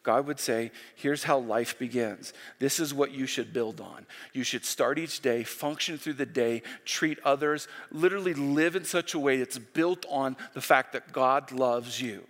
God 0.06 0.28
would 0.28 0.39
say, 0.39 0.72
here's 0.96 1.24
how 1.24 1.39
life 1.39 1.78
begins. 1.78 2.32
This 2.60 2.80
is 2.80 2.94
what 2.94 3.12
you 3.12 3.26
should 3.26 3.52
build 3.52 3.82
on. 3.82 4.06
You 4.34 4.44
should 4.44 4.63
start 4.63 5.00
each 5.00 5.20
day, 5.20 5.44
function 5.44 5.98
through 5.98 6.13
the 6.13 6.26
day, 6.26 6.62
treat 6.86 7.18
others, 7.26 7.68
literally 7.91 8.36
live 8.36 8.76
in 8.76 8.86
such 8.86 9.15
a 9.15 9.20
way 9.20 9.38
that's 9.38 9.58
built 9.58 10.06
on 10.08 10.38
the 10.54 10.62
fact 10.62 10.94
that 10.94 11.12
God 11.12 11.52
loves 11.52 12.00
you. 12.00 12.24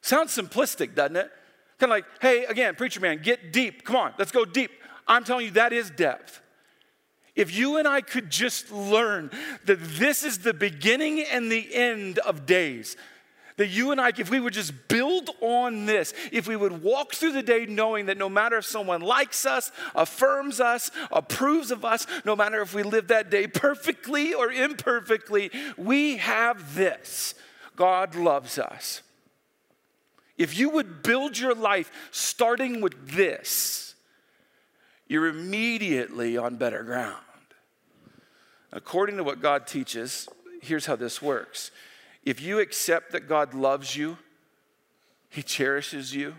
Sounds 0.00 0.34
simplistic, 0.34 0.94
doesn't 0.94 1.16
it? 1.16 1.30
Kind 1.78 1.90
of 1.90 1.96
like, 1.96 2.04
hey, 2.20 2.44
again, 2.44 2.76
preacher 2.76 3.00
man, 3.00 3.20
get 3.20 3.52
deep. 3.52 3.84
Come 3.84 3.96
on, 3.96 4.14
let's 4.16 4.32
go 4.32 4.44
deep. 4.44 4.70
I'm 5.08 5.24
telling 5.24 5.46
you, 5.46 5.50
that 5.52 5.72
is 5.72 5.90
depth. 5.90 6.40
If 7.34 7.52
you 7.52 7.78
and 7.78 7.88
I 7.88 8.00
could 8.00 8.30
just 8.30 8.70
learn 8.70 9.30
that 9.64 9.82
this 9.82 10.22
is 10.22 10.38
the 10.38 10.54
beginning 10.54 11.20
and 11.20 11.50
the 11.50 11.74
end 11.74 12.20
of 12.20 12.46
days, 12.46 12.96
that 13.56 13.68
you 13.68 13.92
and 13.92 14.00
I, 14.00 14.08
if 14.16 14.30
we 14.30 14.40
would 14.40 14.52
just 14.52 14.88
build 14.88 15.30
on 15.40 15.86
this, 15.86 16.12
if 16.32 16.48
we 16.48 16.56
would 16.56 16.82
walk 16.82 17.12
through 17.14 17.32
the 17.32 17.42
day 17.42 17.66
knowing 17.66 18.06
that 18.06 18.18
no 18.18 18.28
matter 18.28 18.58
if 18.58 18.64
someone 18.64 19.00
likes 19.00 19.46
us, 19.46 19.70
affirms 19.94 20.60
us, 20.60 20.90
approves 21.12 21.70
of 21.70 21.84
us, 21.84 22.06
no 22.24 22.34
matter 22.34 22.60
if 22.62 22.74
we 22.74 22.82
live 22.82 23.08
that 23.08 23.30
day 23.30 23.46
perfectly 23.46 24.34
or 24.34 24.50
imperfectly, 24.50 25.50
we 25.76 26.16
have 26.16 26.74
this 26.74 27.34
God 27.76 28.14
loves 28.16 28.58
us. 28.58 29.02
If 30.36 30.58
you 30.58 30.70
would 30.70 31.02
build 31.02 31.38
your 31.38 31.54
life 31.54 31.92
starting 32.10 32.80
with 32.80 33.08
this, 33.10 33.94
you're 35.06 35.28
immediately 35.28 36.36
on 36.36 36.56
better 36.56 36.82
ground. 36.82 37.18
According 38.72 39.18
to 39.18 39.24
what 39.24 39.40
God 39.40 39.68
teaches, 39.68 40.28
here's 40.60 40.86
how 40.86 40.96
this 40.96 41.22
works 41.22 41.70
if 42.24 42.40
you 42.40 42.58
accept 42.58 43.12
that 43.12 43.28
God 43.28 43.54
loves 43.54 43.96
you, 43.96 44.18
He 45.28 45.42
cherishes 45.42 46.14
you, 46.14 46.34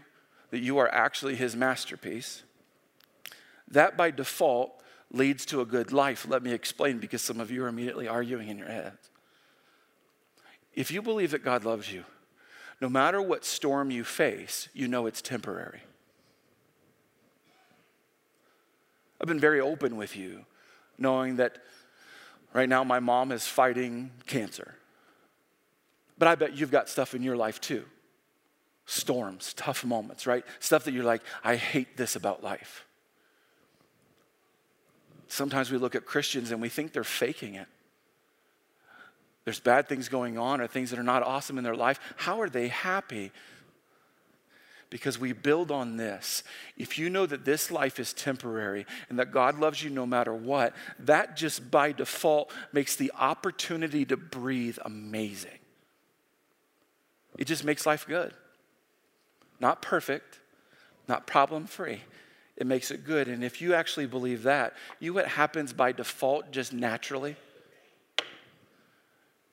that 0.49 0.59
you 0.59 0.77
are 0.77 0.89
actually 0.93 1.35
His 1.35 1.55
masterpiece, 1.55 2.43
that 3.69 3.95
by 3.95 4.11
default 4.11 4.81
leads 5.11 5.45
to 5.45 5.61
a 5.61 5.65
good 5.65 5.91
life. 5.91 6.27
Let 6.27 6.43
me 6.43 6.51
explain 6.51 6.99
because 6.99 7.21
some 7.21 7.39
of 7.39 7.51
you 7.51 7.63
are 7.63 7.67
immediately 7.67 8.07
arguing 8.07 8.49
in 8.49 8.57
your 8.57 8.67
heads. 8.67 9.09
If 10.73 10.91
you 10.91 11.01
believe 11.01 11.31
that 11.31 11.43
God 11.43 11.63
loves 11.63 11.91
you, 11.91 12.03
no 12.81 12.89
matter 12.89 13.21
what 13.21 13.45
storm 13.45 13.91
you 13.91 14.03
face, 14.03 14.67
you 14.73 14.87
know 14.87 15.05
it's 15.05 15.21
temporary. 15.21 15.81
I've 19.21 19.27
been 19.27 19.39
very 19.39 19.61
open 19.61 19.95
with 19.95 20.17
you, 20.17 20.45
knowing 20.97 21.37
that 21.37 21.59
right 22.53 22.67
now 22.67 22.83
my 22.83 22.99
mom 22.99 23.31
is 23.31 23.47
fighting 23.47 24.11
cancer. 24.27 24.75
But 26.17 26.27
I 26.27 26.35
bet 26.35 26.57
you've 26.57 26.71
got 26.71 26.89
stuff 26.89 27.13
in 27.13 27.23
your 27.23 27.35
life 27.35 27.59
too 27.59 27.85
storms, 28.85 29.53
tough 29.55 29.83
moments, 29.83 30.27
right? 30.27 30.45
Stuff 30.59 30.83
that 30.83 30.93
you're 30.93 31.03
like, 31.03 31.21
I 31.43 31.55
hate 31.55 31.97
this 31.97 32.15
about 32.15 32.43
life. 32.43 32.85
Sometimes 35.27 35.71
we 35.71 35.77
look 35.77 35.95
at 35.95 36.05
Christians 36.05 36.51
and 36.51 36.61
we 36.61 36.69
think 36.69 36.93
they're 36.93 37.03
faking 37.03 37.55
it. 37.55 37.67
There's 39.43 39.59
bad 39.59 39.87
things 39.87 40.07
going 40.07 40.37
on 40.37 40.61
or 40.61 40.67
things 40.67 40.91
that 40.91 40.99
are 40.99 41.03
not 41.03 41.23
awesome 41.23 41.57
in 41.57 41.63
their 41.63 41.75
life. 41.75 41.99
How 42.15 42.41
are 42.41 42.49
they 42.49 42.67
happy? 42.67 43.31
Because 44.89 45.19
we 45.19 45.33
build 45.33 45.71
on 45.71 45.97
this. 45.97 46.43
If 46.77 46.97
you 46.97 47.09
know 47.09 47.25
that 47.25 47.43
this 47.43 47.71
life 47.71 47.99
is 47.99 48.13
temporary 48.13 48.85
and 49.09 49.19
that 49.19 49.31
God 49.31 49.59
loves 49.59 49.83
you 49.83 49.89
no 49.89 50.05
matter 50.05 50.33
what, 50.33 50.73
that 50.99 51.35
just 51.35 51.69
by 51.69 51.91
default 51.91 52.51
makes 52.71 52.95
the 52.95 53.11
opportunity 53.17 54.05
to 54.05 54.17
breathe 54.17 54.77
amazing. 54.85 55.57
It 57.37 57.45
just 57.45 57.63
makes 57.63 57.85
life 57.85 58.05
good. 58.07 58.33
Not 59.59 59.81
perfect, 59.81 60.39
not 61.07 61.27
problem 61.27 61.65
free. 61.65 62.01
It 62.57 62.67
makes 62.67 62.91
it 62.91 63.05
good. 63.05 63.27
And 63.27 63.43
if 63.43 63.61
you 63.61 63.73
actually 63.73 64.05
believe 64.05 64.43
that, 64.43 64.73
you 64.99 65.13
what 65.13 65.27
happens 65.27 65.73
by 65.73 65.91
default 65.91 66.51
just 66.51 66.71
naturally? 66.71 67.35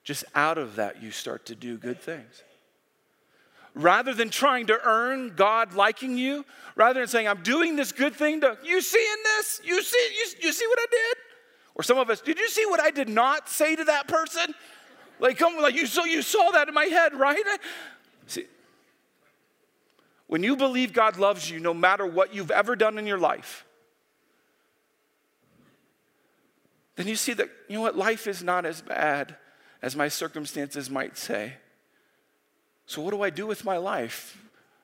Just 0.05 0.25
out 0.35 0.59
of 0.59 0.77
that, 0.77 1.03
you 1.03 1.11
start 1.11 1.47
to 1.47 1.55
do 1.55 1.77
good 1.77 2.01
things. 2.01 2.43
Rather 3.75 4.13
than 4.13 4.29
trying 4.29 4.67
to 4.67 4.79
earn 4.85 5.35
God 5.35 5.75
liking 5.75 6.19
you, 6.19 6.45
rather 6.77 7.01
than 7.01 7.09
saying, 7.09 7.27
I'm 7.27 7.43
doing 7.43 7.77
this 7.77 7.91
good 7.91 8.15
thing 8.15 8.41
to, 8.43 8.59
you 8.63 8.81
seeing 8.83 9.17
this? 9.25 9.61
You 9.65 9.83
see, 9.83 10.09
you, 10.13 10.47
you 10.49 10.53
see 10.53 10.67
what 10.67 10.79
I 10.79 10.87
did? 10.91 11.17
Or 11.75 11.83
some 11.83 11.99
of 11.99 12.11
us, 12.11 12.21
did 12.21 12.39
you 12.39 12.51
see 12.51 12.67
what 12.67 12.81
I 12.81 12.91
did 12.91 13.09
not 13.09 13.49
say 13.49 13.75
to 13.75 13.85
that 13.85 14.09
person? 14.09 14.55
Like, 15.23 15.39
come, 15.39 15.57
like 15.63 15.77
you 15.77 15.87
saw, 15.87 16.03
you 16.03 16.21
saw 16.21 16.51
that 16.51 16.67
in 16.67 16.75
my 16.75 16.87
head, 16.87 17.15
right? 17.15 17.45
See, 18.27 18.47
when 20.27 20.43
you 20.43 20.57
believe 20.57 20.93
God 20.93 21.17
loves 21.17 21.49
you, 21.49 21.61
no 21.61 21.73
matter 21.73 22.05
what 22.05 22.35
you've 22.35 22.51
ever 22.51 22.75
done 22.75 22.99
in 22.99 23.07
your 23.07 23.19
life, 23.19 23.65
then 26.97 27.07
you 27.07 27.15
see 27.15 27.35
that, 27.35 27.49
you 27.69 27.77
know 27.77 27.83
what, 27.83 27.97
life 27.97 28.27
is 28.27 28.43
not 28.43 28.67
as 28.67 28.83
bad 28.83 29.37
as 29.81 29.95
my 29.95 30.09
circumstances 30.09 30.91
might 30.91 31.17
say. 31.17 31.53
So, 32.87 33.01
what 33.01 33.13
do 33.13 33.23
I 33.23 33.31
do 33.31 33.47
with 33.47 33.65
my 33.65 33.77
life? 33.77 34.37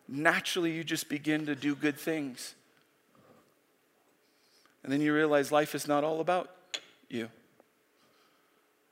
Naturally, 0.06 0.70
you 0.70 0.84
just 0.84 1.08
begin 1.08 1.46
to 1.46 1.56
do 1.56 1.74
good 1.74 1.98
things. 1.98 2.54
And 4.84 4.92
then 4.92 5.00
you 5.00 5.12
realize 5.12 5.50
life 5.50 5.74
is 5.74 5.88
not 5.88 6.04
all 6.04 6.20
about 6.20 6.48
you. 7.08 7.28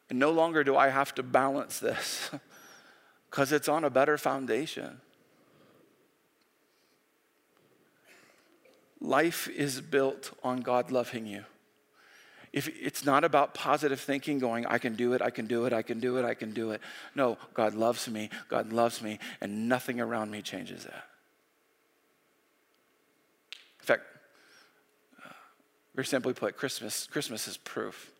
And 0.08 0.18
no 0.18 0.30
longer 0.30 0.62
do 0.62 0.76
I 0.76 0.88
have 0.88 1.14
to 1.16 1.22
balance 1.22 1.78
this 1.78 2.30
because 3.30 3.52
it's 3.52 3.68
on 3.68 3.84
a 3.84 3.90
better 3.90 4.16
foundation. 4.16 5.00
Life 9.00 9.48
is 9.48 9.80
built 9.80 10.32
on 10.42 10.60
God 10.60 10.90
loving 10.90 11.26
you. 11.26 11.44
If 12.52 12.68
it's 12.80 13.04
not 13.04 13.24
about 13.24 13.52
positive 13.52 14.00
thinking, 14.00 14.38
going, 14.38 14.64
I 14.64 14.78
can 14.78 14.94
do 14.94 15.12
it, 15.12 15.20
I 15.20 15.28
can 15.28 15.46
do 15.46 15.66
it, 15.66 15.74
I 15.74 15.82
can 15.82 16.00
do 16.00 16.16
it, 16.16 16.24
I 16.24 16.32
can 16.32 16.52
do 16.52 16.70
it. 16.70 16.80
No, 17.14 17.36
God 17.52 17.74
loves 17.74 18.08
me, 18.08 18.30
God 18.48 18.72
loves 18.72 19.02
me, 19.02 19.18
and 19.42 19.68
nothing 19.68 20.00
around 20.00 20.30
me 20.30 20.40
changes 20.40 20.84
that. 20.84 21.04
In 23.80 23.84
fact, 23.84 24.02
uh, 25.22 25.32
very 25.94 26.06
simply 26.06 26.32
put, 26.32 26.56
Christmas, 26.56 27.06
Christmas 27.06 27.46
is 27.46 27.58
proof 27.58 28.10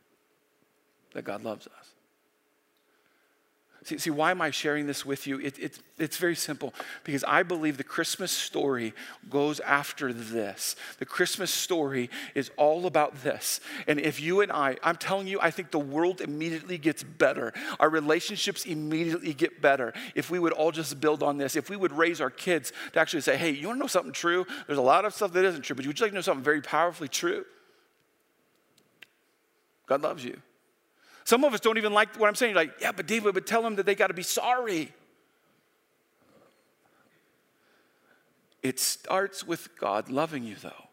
that 1.16 1.24
God 1.24 1.42
loves 1.42 1.66
us. 1.66 1.94
See, 3.84 3.96
see, 3.96 4.10
why 4.10 4.32
am 4.32 4.42
I 4.42 4.50
sharing 4.50 4.86
this 4.86 5.06
with 5.06 5.26
you? 5.26 5.38
It, 5.40 5.58
it, 5.58 5.78
it's 5.96 6.18
very 6.18 6.34
simple 6.34 6.74
because 7.04 7.24
I 7.24 7.42
believe 7.42 7.78
the 7.78 7.84
Christmas 7.84 8.32
story 8.32 8.92
goes 9.30 9.60
after 9.60 10.12
this. 10.12 10.76
The 10.98 11.06
Christmas 11.06 11.50
story 11.50 12.10
is 12.34 12.50
all 12.58 12.84
about 12.84 13.22
this. 13.22 13.60
And 13.86 13.98
if 13.98 14.20
you 14.20 14.42
and 14.42 14.52
I, 14.52 14.76
I'm 14.82 14.96
telling 14.96 15.26
you, 15.26 15.40
I 15.40 15.50
think 15.50 15.70
the 15.70 15.78
world 15.78 16.20
immediately 16.20 16.76
gets 16.76 17.02
better. 17.02 17.54
Our 17.80 17.88
relationships 17.88 18.66
immediately 18.66 19.32
get 19.32 19.62
better 19.62 19.94
if 20.14 20.30
we 20.30 20.38
would 20.38 20.52
all 20.52 20.72
just 20.72 21.00
build 21.00 21.22
on 21.22 21.38
this. 21.38 21.56
If 21.56 21.70
we 21.70 21.76
would 21.76 21.92
raise 21.92 22.20
our 22.20 22.30
kids 22.30 22.72
to 22.92 23.00
actually 23.00 23.22
say, 23.22 23.38
hey, 23.38 23.52
you 23.52 23.68
wanna 23.68 23.78
know 23.78 23.86
something 23.86 24.12
true? 24.12 24.44
There's 24.66 24.80
a 24.80 24.82
lot 24.82 25.06
of 25.06 25.14
stuff 25.14 25.32
that 25.32 25.44
isn't 25.46 25.62
true, 25.62 25.76
but 25.76 25.86
would 25.86 25.98
you 25.98 26.04
like 26.04 26.10
to 26.10 26.16
know 26.16 26.20
something 26.20 26.44
very 26.44 26.60
powerfully 26.60 27.08
true? 27.08 27.46
God 29.86 30.02
loves 30.02 30.22
you. 30.22 30.42
Some 31.26 31.42
of 31.42 31.52
us 31.52 31.58
don't 31.58 31.76
even 31.76 31.92
like 31.92 32.14
what 32.20 32.28
I'm 32.28 32.36
saying. 32.36 32.54
You're 32.54 32.62
like, 32.62 32.80
yeah, 32.80 32.92
but 32.92 33.08
David 33.08 33.34
would 33.34 33.48
tell 33.48 33.60
them 33.60 33.74
that 33.76 33.84
they 33.84 33.96
got 33.96 34.06
to 34.06 34.14
be 34.14 34.22
sorry. 34.22 34.92
It 38.62 38.78
starts 38.78 39.44
with 39.44 39.76
God 39.76 40.08
loving 40.08 40.44
you, 40.44 40.54
though. 40.54 40.84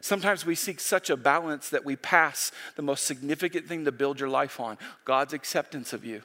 Sometimes 0.00 0.44
we 0.44 0.56
seek 0.56 0.80
such 0.80 1.10
a 1.10 1.16
balance 1.16 1.68
that 1.68 1.84
we 1.84 1.94
pass 1.94 2.50
the 2.74 2.82
most 2.82 3.04
significant 3.04 3.68
thing 3.68 3.84
to 3.84 3.92
build 3.92 4.18
your 4.18 4.28
life 4.28 4.58
on 4.58 4.76
God's 5.04 5.32
acceptance 5.32 5.92
of 5.92 6.04
you, 6.04 6.22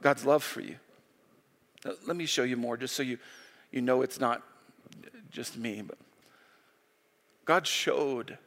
God's 0.00 0.24
love 0.24 0.42
for 0.42 0.62
you. 0.62 0.76
Let 2.06 2.16
me 2.16 2.24
show 2.24 2.44
you 2.44 2.56
more 2.56 2.78
just 2.78 2.96
so 2.96 3.02
you, 3.02 3.18
you 3.70 3.82
know 3.82 4.00
it's 4.00 4.20
not 4.20 4.42
just 5.30 5.58
me, 5.58 5.82
but 5.82 5.98
God 7.44 7.66
showed 7.66 8.38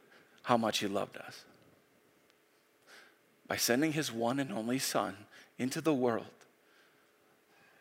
how 0.42 0.56
much 0.56 0.78
He 0.78 0.88
loved 0.88 1.16
us 1.18 1.44
by 3.46 3.56
sending 3.56 3.92
his 3.92 4.10
one 4.10 4.38
and 4.40 4.52
only 4.52 4.78
Son 4.78 5.16
into 5.58 5.80
the 5.80 5.94
world 5.94 6.26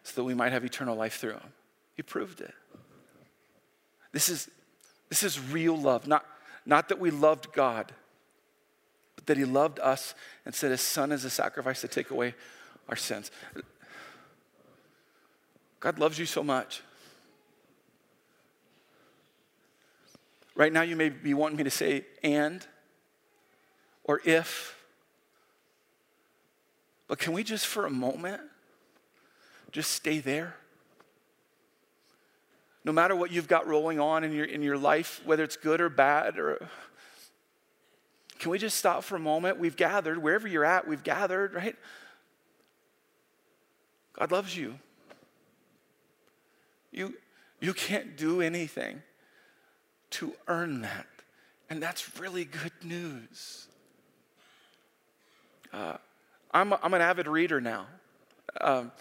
so 0.03 0.13
that 0.15 0.23
we 0.23 0.33
might 0.33 0.51
have 0.51 0.65
eternal 0.65 0.95
life 0.95 1.17
through 1.17 1.33
him. 1.33 1.53
He 1.95 2.03
proved 2.03 2.41
it. 2.41 2.53
This 4.11 4.29
is, 4.29 4.49
this 5.09 5.23
is 5.23 5.39
real 5.39 5.77
love, 5.77 6.07
not, 6.07 6.25
not 6.65 6.89
that 6.89 6.99
we 6.99 7.09
loved 7.09 7.51
God, 7.53 7.91
but 9.15 9.25
that 9.27 9.37
he 9.37 9.45
loved 9.45 9.79
us 9.79 10.13
and 10.45 10.53
sent 10.53 10.71
his 10.71 10.81
Son 10.81 11.11
as 11.11 11.23
a 11.25 11.29
sacrifice 11.29 11.81
to 11.81 11.87
take 11.87 12.11
away 12.11 12.35
our 12.89 12.95
sins. 12.95 13.31
God 15.79 15.99
loves 15.99 16.19
you 16.19 16.25
so 16.25 16.43
much. 16.43 16.81
Right 20.55 20.71
now, 20.71 20.83
you 20.83 20.95
may 20.95 21.09
be 21.09 21.33
wanting 21.33 21.57
me 21.57 21.63
to 21.63 21.71
say 21.71 22.05
and 22.23 22.65
or 24.03 24.21
if 24.23 24.75
but 27.07 27.19
can 27.19 27.33
we 27.33 27.43
just 27.43 27.67
for 27.67 27.85
a 27.85 27.89
moment 27.89 28.41
just 29.71 29.91
stay 29.91 30.19
there? 30.19 30.55
No 32.85 32.91
matter 32.91 33.15
what 33.15 33.31
you've 33.31 33.47
got 33.47 33.67
rolling 33.67 33.99
on 33.99 34.23
in 34.23 34.33
your, 34.33 34.45
in 34.45 34.61
your 34.61 34.77
life, 34.77 35.21
whether 35.25 35.43
it's 35.43 35.55
good 35.55 35.79
or 35.79 35.89
bad, 35.89 36.37
or 36.37 36.67
can 38.39 38.51
we 38.51 38.57
just 38.57 38.77
stop 38.77 39.03
for 39.03 39.15
a 39.15 39.19
moment? 39.19 39.57
We've 39.57 39.75
gathered, 39.75 40.17
wherever 40.17 40.47
you're 40.47 40.65
at, 40.65 40.87
we've 40.87 41.03
gathered, 41.03 41.53
right? 41.53 41.77
God 44.13 44.31
loves 44.31 44.55
you. 44.55 44.79
You, 46.91 47.15
you 47.59 47.73
can't 47.73 48.17
do 48.17 48.41
anything 48.41 49.01
to 50.11 50.33
earn 50.47 50.81
that. 50.81 51.07
And 51.69 51.81
that's 51.81 52.19
really 52.19 52.45
good 52.45 52.73
news. 52.83 53.67
Uh, 55.71 55.97
I'm, 56.53 56.73
a, 56.73 56.79
I'm 56.83 56.93
an 56.93 57.01
avid 57.01 57.27
reader 57.27 57.59
now. 57.59 57.87
Um, 58.61 58.91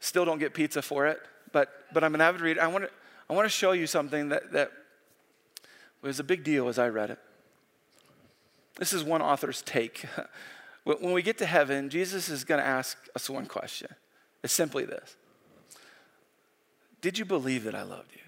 still 0.00 0.24
don't 0.24 0.38
get 0.38 0.54
pizza 0.54 0.82
for 0.82 1.06
it, 1.06 1.20
but, 1.52 1.68
but 1.92 2.02
I'm 2.02 2.14
an 2.14 2.20
avid 2.20 2.40
reader. 2.40 2.62
I 2.62 2.66
want 2.66 2.84
to 2.84 2.90
I 3.32 3.34
want 3.34 3.46
to 3.46 3.50
show 3.50 3.72
you 3.72 3.86
something 3.86 4.28
that, 4.28 4.52
that 4.52 4.72
was 6.02 6.20
a 6.20 6.24
big 6.24 6.44
deal 6.44 6.68
as 6.68 6.78
I 6.78 6.88
read 6.88 7.08
it. 7.08 7.18
This 8.78 8.92
is 8.92 9.02
one 9.02 9.22
author's 9.22 9.62
take. 9.62 10.04
when 10.84 11.12
we 11.12 11.22
get 11.22 11.38
to 11.38 11.46
heaven, 11.46 11.88
Jesus 11.88 12.28
is 12.28 12.44
going 12.44 12.60
to 12.60 12.66
ask 12.66 12.98
us 13.16 13.30
one 13.30 13.46
question. 13.46 13.88
It's 14.42 14.52
simply 14.52 14.84
this 14.84 15.16
Did 17.00 17.18
you 17.18 17.24
believe 17.24 17.64
that 17.64 17.74
I 17.74 17.84
loved 17.84 18.12
you? 18.12 18.18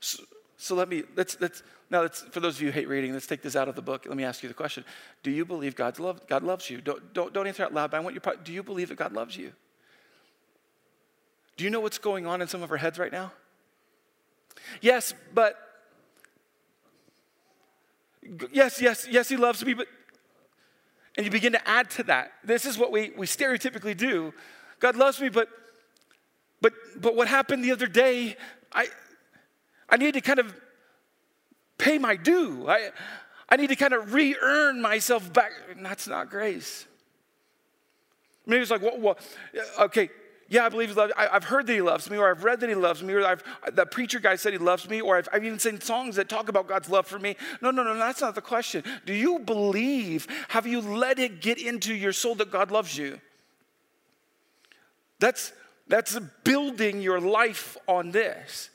So, 0.00 0.22
so 0.58 0.74
let 0.74 0.90
me, 0.90 1.04
let's, 1.16 1.40
let's, 1.40 1.62
now, 1.88 2.08
for 2.08 2.40
those 2.40 2.56
of 2.56 2.62
you 2.62 2.68
who 2.68 2.72
hate 2.72 2.88
reading, 2.88 3.12
let's 3.12 3.28
take 3.28 3.42
this 3.42 3.54
out 3.54 3.68
of 3.68 3.76
the 3.76 3.82
book. 3.82 4.06
Let 4.06 4.16
me 4.16 4.24
ask 4.24 4.42
you 4.42 4.48
the 4.48 4.54
question 4.54 4.84
Do 5.22 5.30
you 5.30 5.44
believe 5.44 5.76
God's 5.76 6.00
love, 6.00 6.26
God 6.26 6.42
loves 6.42 6.68
you? 6.68 6.80
Don't, 6.80 7.14
don't, 7.14 7.32
don't 7.32 7.46
answer 7.46 7.64
out 7.64 7.72
loud, 7.72 7.92
but 7.92 7.98
I 7.98 8.00
want 8.00 8.14
you 8.14 8.32
do 8.42 8.52
you 8.52 8.62
believe 8.62 8.88
that 8.88 8.96
God 8.96 9.12
loves 9.12 9.36
you? 9.36 9.52
Do 11.56 11.64
you 11.64 11.70
know 11.70 11.80
what's 11.80 11.98
going 11.98 12.26
on 12.26 12.42
in 12.42 12.48
some 12.48 12.62
of 12.62 12.70
our 12.70 12.76
heads 12.76 12.98
right 12.98 13.12
now? 13.12 13.32
Yes, 14.80 15.14
but 15.32 15.56
yes, 18.52 18.80
yes, 18.80 19.06
yes, 19.08 19.28
he 19.28 19.36
loves 19.36 19.64
me, 19.64 19.74
but 19.74 19.86
and 21.16 21.24
you 21.24 21.30
begin 21.30 21.52
to 21.52 21.68
add 21.68 21.88
to 21.90 22.02
that. 22.04 22.32
This 22.44 22.66
is 22.66 22.76
what 22.76 22.92
we, 22.92 23.12
we 23.16 23.26
stereotypically 23.26 23.96
do. 23.96 24.34
God 24.80 24.96
loves 24.96 25.20
me, 25.20 25.28
but 25.28 25.48
but 26.60 26.72
but 26.96 27.14
what 27.14 27.28
happened 27.28 27.64
the 27.64 27.72
other 27.72 27.86
day, 27.86 28.36
I 28.72 28.88
I 29.88 29.96
need 29.96 30.14
to 30.14 30.20
kind 30.20 30.40
of 30.40 30.52
pay 31.78 31.98
my 31.98 32.16
due. 32.16 32.66
I, 32.68 32.90
I 33.48 33.56
need 33.56 33.68
to 33.68 33.76
kind 33.76 33.92
of 33.92 34.14
re 34.14 34.36
earn 34.40 34.80
myself 34.80 35.32
back. 35.32 35.52
And 35.70 35.84
that's 35.84 36.08
not 36.08 36.30
grace. 36.30 36.86
Maybe 38.46 38.62
it's 38.62 38.70
like, 38.70 38.82
well, 38.82 38.98
well 38.98 39.18
okay, 39.80 40.10
yeah, 40.48 40.64
I 40.64 40.68
believe 40.68 40.90
he 40.90 40.94
loves 40.94 41.12
I, 41.16 41.26
have 41.32 41.44
heard 41.44 41.66
that 41.66 41.72
he 41.72 41.82
loves 41.82 42.08
me, 42.08 42.16
or 42.18 42.30
I've 42.30 42.44
read 42.44 42.60
that 42.60 42.68
he 42.68 42.74
loves 42.74 43.02
me, 43.02 43.14
or 43.14 43.26
I've, 43.26 43.42
the 43.72 43.84
preacher 43.84 44.20
guy 44.20 44.36
said 44.36 44.52
he 44.52 44.58
loves 44.58 44.88
me, 44.88 45.00
or 45.00 45.16
I've, 45.16 45.28
I've 45.32 45.44
even 45.44 45.58
seen 45.58 45.80
songs 45.80 46.16
that 46.16 46.28
talk 46.28 46.48
about 46.48 46.68
God's 46.68 46.88
love 46.88 47.06
for 47.06 47.18
me. 47.18 47.36
No, 47.60 47.72
no, 47.72 47.82
no, 47.82 47.96
that's 47.96 48.20
not 48.20 48.36
the 48.36 48.40
question. 48.40 48.84
Do 49.04 49.12
you 49.12 49.40
believe? 49.40 50.28
Have 50.48 50.66
you 50.66 50.80
let 50.80 51.18
it 51.18 51.40
get 51.40 51.58
into 51.60 51.94
your 51.94 52.12
soul 52.12 52.36
that 52.36 52.52
God 52.52 52.70
loves 52.70 52.96
you? 52.96 53.20
That's, 55.18 55.52
that's 55.88 56.16
building 56.44 57.00
your 57.00 57.20
life 57.20 57.76
on 57.88 58.12
this. 58.12 58.70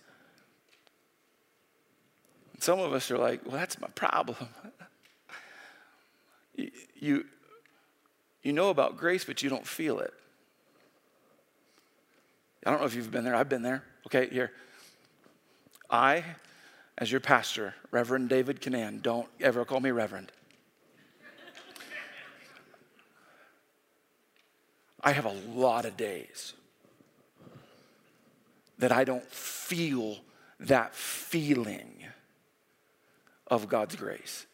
Some 2.62 2.80
of 2.80 2.94
us 2.94 3.10
are 3.10 3.18
like, 3.18 3.42
well, 3.44 3.56
that's 3.56 3.82
my 3.82 3.88
problem. 3.88 4.38
you, 6.96 7.26
you 8.44 8.54
know 8.54 8.70
about 8.70 8.98
grace, 8.98 9.26
but 9.26 9.42
you 9.42 9.50
don't 9.50 9.66
feel 9.66 9.98
it. 9.98 10.14
I 12.64 12.70
don't 12.70 12.80
know 12.80 12.86
if 12.86 12.94
you've 12.94 13.10
been 13.10 13.24
there. 13.24 13.34
I've 13.34 13.50
been 13.50 13.64
there. 13.64 13.82
Okay, 14.06 14.28
here. 14.28 14.52
I, 15.90 16.24
as 17.00 17.12
your 17.12 17.20
pastor, 17.20 17.74
Reverend 17.90 18.30
David 18.30 18.62
Canan, 18.62 19.00
don't 19.02 19.28
ever 19.40 19.66
call 19.66 19.80
me 19.80 19.90
Reverend. 19.90 20.32
I 25.04 25.14
have 25.14 25.26
a 25.26 25.34
lot 25.56 25.86
of 25.86 25.98
days 25.98 26.54
that 28.78 28.92
I 28.92 29.04
don't 29.04 29.26
feel 29.26 30.18
that 30.60 30.94
feeling 30.94 32.01
of 33.52 33.68
God's 33.68 33.98
grace. 33.98 34.48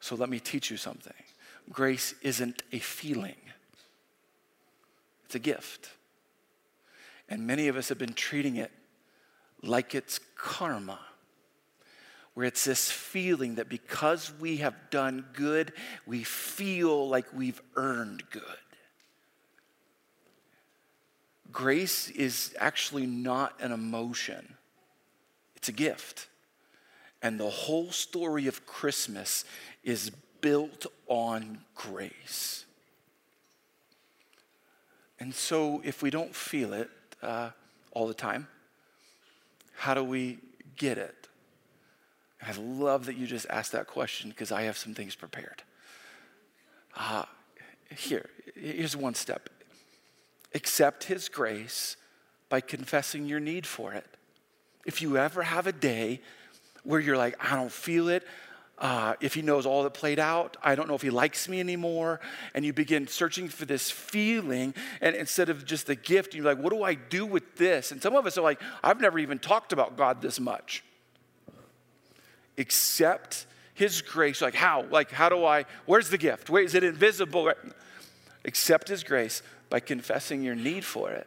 So 0.00 0.16
let 0.16 0.28
me 0.28 0.40
teach 0.40 0.70
you 0.70 0.76
something. 0.76 1.14
Grace 1.70 2.14
isn't 2.20 2.62
a 2.72 2.80
feeling, 2.80 3.36
it's 5.24 5.36
a 5.36 5.38
gift. 5.38 5.90
And 7.28 7.46
many 7.46 7.68
of 7.68 7.76
us 7.76 7.90
have 7.90 7.98
been 7.98 8.14
treating 8.14 8.56
it 8.56 8.72
like 9.62 9.94
it's 9.94 10.18
karma, 10.34 10.98
where 12.34 12.44
it's 12.44 12.64
this 12.64 12.90
feeling 12.90 13.54
that 13.54 13.68
because 13.68 14.32
we 14.40 14.56
have 14.56 14.74
done 14.90 15.26
good, 15.32 15.72
we 16.06 16.24
feel 16.24 17.08
like 17.08 17.26
we've 17.32 17.62
earned 17.76 18.24
good. 18.30 18.42
Grace 21.52 22.10
is 22.10 22.52
actually 22.58 23.06
not 23.06 23.60
an 23.60 23.70
emotion, 23.70 24.56
it's 25.54 25.68
a 25.68 25.72
gift. 25.72 26.26
And 27.22 27.38
the 27.38 27.50
whole 27.50 27.90
story 27.92 28.46
of 28.46 28.66
Christmas 28.66 29.44
is 29.84 30.10
built 30.40 30.86
on 31.06 31.58
grace. 31.74 32.64
And 35.18 35.34
so, 35.34 35.82
if 35.84 36.02
we 36.02 36.10
don't 36.10 36.34
feel 36.34 36.72
it 36.72 36.88
uh, 37.22 37.50
all 37.92 38.06
the 38.06 38.14
time, 38.14 38.48
how 39.74 39.92
do 39.92 40.02
we 40.02 40.38
get 40.76 40.96
it? 40.96 41.28
I 42.42 42.52
love 42.52 43.04
that 43.06 43.16
you 43.16 43.26
just 43.26 43.46
asked 43.50 43.72
that 43.72 43.86
question 43.86 44.30
because 44.30 44.50
I 44.50 44.62
have 44.62 44.78
some 44.78 44.94
things 44.94 45.14
prepared. 45.14 45.62
Uh, 46.96 47.24
here, 47.94 48.30
here's 48.54 48.96
one 48.96 49.14
step 49.14 49.48
accept 50.54 51.04
His 51.04 51.28
grace 51.28 51.96
by 52.48 52.60
confessing 52.60 53.26
your 53.26 53.40
need 53.40 53.66
for 53.66 53.92
it. 53.92 54.06
If 54.84 55.02
you 55.02 55.16
ever 55.16 55.42
have 55.42 55.66
a 55.66 55.72
day 55.72 56.20
where 56.84 57.00
you're 57.00 57.16
like, 57.16 57.36
I 57.44 57.56
don't 57.56 57.72
feel 57.72 58.08
it, 58.08 58.26
uh, 58.78 59.14
if 59.20 59.34
he 59.34 59.42
knows 59.42 59.66
all 59.66 59.82
that 59.82 59.94
played 59.94 60.18
out. 60.18 60.56
I 60.62 60.74
don't 60.74 60.88
know 60.88 60.94
if 60.94 61.02
he 61.02 61.10
likes 61.10 61.48
me 61.48 61.60
anymore. 61.60 62.20
And 62.54 62.64
you 62.64 62.72
begin 62.72 63.06
searching 63.06 63.48
for 63.48 63.66
this 63.66 63.90
feeling, 63.90 64.74
and 65.00 65.14
instead 65.14 65.50
of 65.50 65.64
just 65.64 65.86
the 65.86 65.94
gift, 65.94 66.34
you're 66.34 66.44
like, 66.44 66.58
what 66.58 66.72
do 66.72 66.82
I 66.82 66.94
do 66.94 67.26
with 67.26 67.56
this? 67.56 67.92
And 67.92 68.02
some 68.02 68.16
of 68.16 68.26
us 68.26 68.38
are 68.38 68.42
like, 68.42 68.60
I've 68.82 69.00
never 69.00 69.18
even 69.18 69.38
talked 69.38 69.72
about 69.72 69.96
God 69.96 70.22
this 70.22 70.40
much. 70.40 70.82
Accept 72.56 73.46
his 73.74 74.02
grace. 74.02 74.40
Like, 74.42 74.54
how? 74.54 74.84
Like, 74.90 75.10
how 75.10 75.28
do 75.28 75.44
I? 75.44 75.64
Where's 75.86 76.10
the 76.10 76.18
gift? 76.18 76.50
Where 76.50 76.62
is 76.62 76.74
it 76.74 76.84
invisible? 76.84 77.52
Accept 78.44 78.88
his 78.88 79.04
grace 79.04 79.42
by 79.68 79.80
confessing 79.80 80.42
your 80.42 80.54
need 80.54 80.84
for 80.84 81.10
it. 81.10 81.26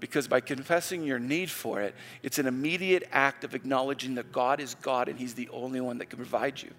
Because 0.00 0.26
by 0.26 0.40
confessing 0.40 1.04
your 1.04 1.18
need 1.18 1.50
for 1.50 1.82
it, 1.82 1.94
it's 2.22 2.38
an 2.38 2.46
immediate 2.46 3.06
act 3.12 3.44
of 3.44 3.54
acknowledging 3.54 4.14
that 4.14 4.32
God 4.32 4.58
is 4.58 4.74
God 4.76 5.08
and 5.08 5.18
He's 5.18 5.34
the 5.34 5.48
only 5.50 5.80
one 5.80 5.98
that 5.98 6.06
can 6.06 6.16
provide 6.16 6.60
you 6.60 6.70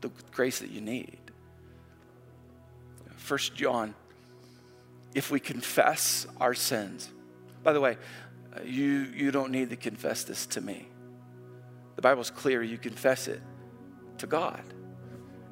the 0.00 0.10
grace 0.30 0.60
that 0.60 0.70
you 0.70 0.80
need. 0.80 1.18
First 3.16 3.54
John, 3.54 3.94
if 5.14 5.30
we 5.30 5.40
confess 5.40 6.26
our 6.40 6.54
sins, 6.54 7.10
by 7.62 7.72
the 7.72 7.80
way, 7.80 7.96
uh, 8.56 8.62
you, 8.62 9.08
you 9.14 9.30
don't 9.30 9.50
need 9.50 9.70
to 9.70 9.76
confess 9.76 10.24
this 10.24 10.46
to 10.46 10.60
me. 10.60 10.86
The 11.96 12.02
Bible's 12.02 12.30
clear, 12.30 12.62
you 12.62 12.78
confess 12.78 13.26
it 13.28 13.42
to 14.18 14.26
God. 14.26 14.62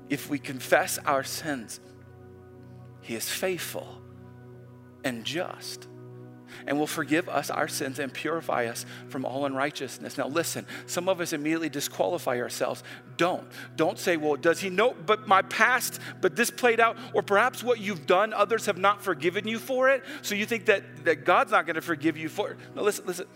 If 0.08 0.30
we 0.30 0.38
confess 0.38 0.98
our 0.98 1.24
sins, 1.24 1.80
He 3.02 3.16
is 3.16 3.28
faithful 3.28 4.00
and 5.04 5.24
just 5.24 5.88
and 6.66 6.78
will 6.78 6.86
forgive 6.86 7.28
us 7.28 7.50
our 7.50 7.68
sins 7.68 7.98
and 7.98 8.12
purify 8.12 8.66
us 8.66 8.86
from 9.08 9.24
all 9.24 9.46
unrighteousness. 9.46 10.18
Now, 10.18 10.28
listen, 10.28 10.66
some 10.86 11.08
of 11.08 11.20
us 11.20 11.32
immediately 11.32 11.68
disqualify 11.68 12.40
ourselves. 12.40 12.82
Don't. 13.16 13.46
Don't 13.76 13.98
say, 13.98 14.16
well, 14.16 14.36
does 14.36 14.60
he 14.60 14.70
know, 14.70 14.94
but 15.06 15.26
my 15.26 15.42
past, 15.42 16.00
but 16.20 16.36
this 16.36 16.50
played 16.50 16.80
out, 16.80 16.96
or 17.14 17.22
perhaps 17.22 17.62
what 17.62 17.80
you've 17.80 18.06
done, 18.06 18.32
others 18.32 18.66
have 18.66 18.78
not 18.78 19.02
forgiven 19.02 19.46
you 19.46 19.58
for 19.58 19.88
it. 19.88 20.04
So 20.22 20.34
you 20.34 20.46
think 20.46 20.66
that, 20.66 21.04
that 21.04 21.24
God's 21.24 21.52
not 21.52 21.66
going 21.66 21.76
to 21.76 21.82
forgive 21.82 22.16
you 22.16 22.28
for 22.28 22.50
it. 22.50 22.58
No, 22.74 22.82
listen, 22.82 23.06
listen. 23.06 23.26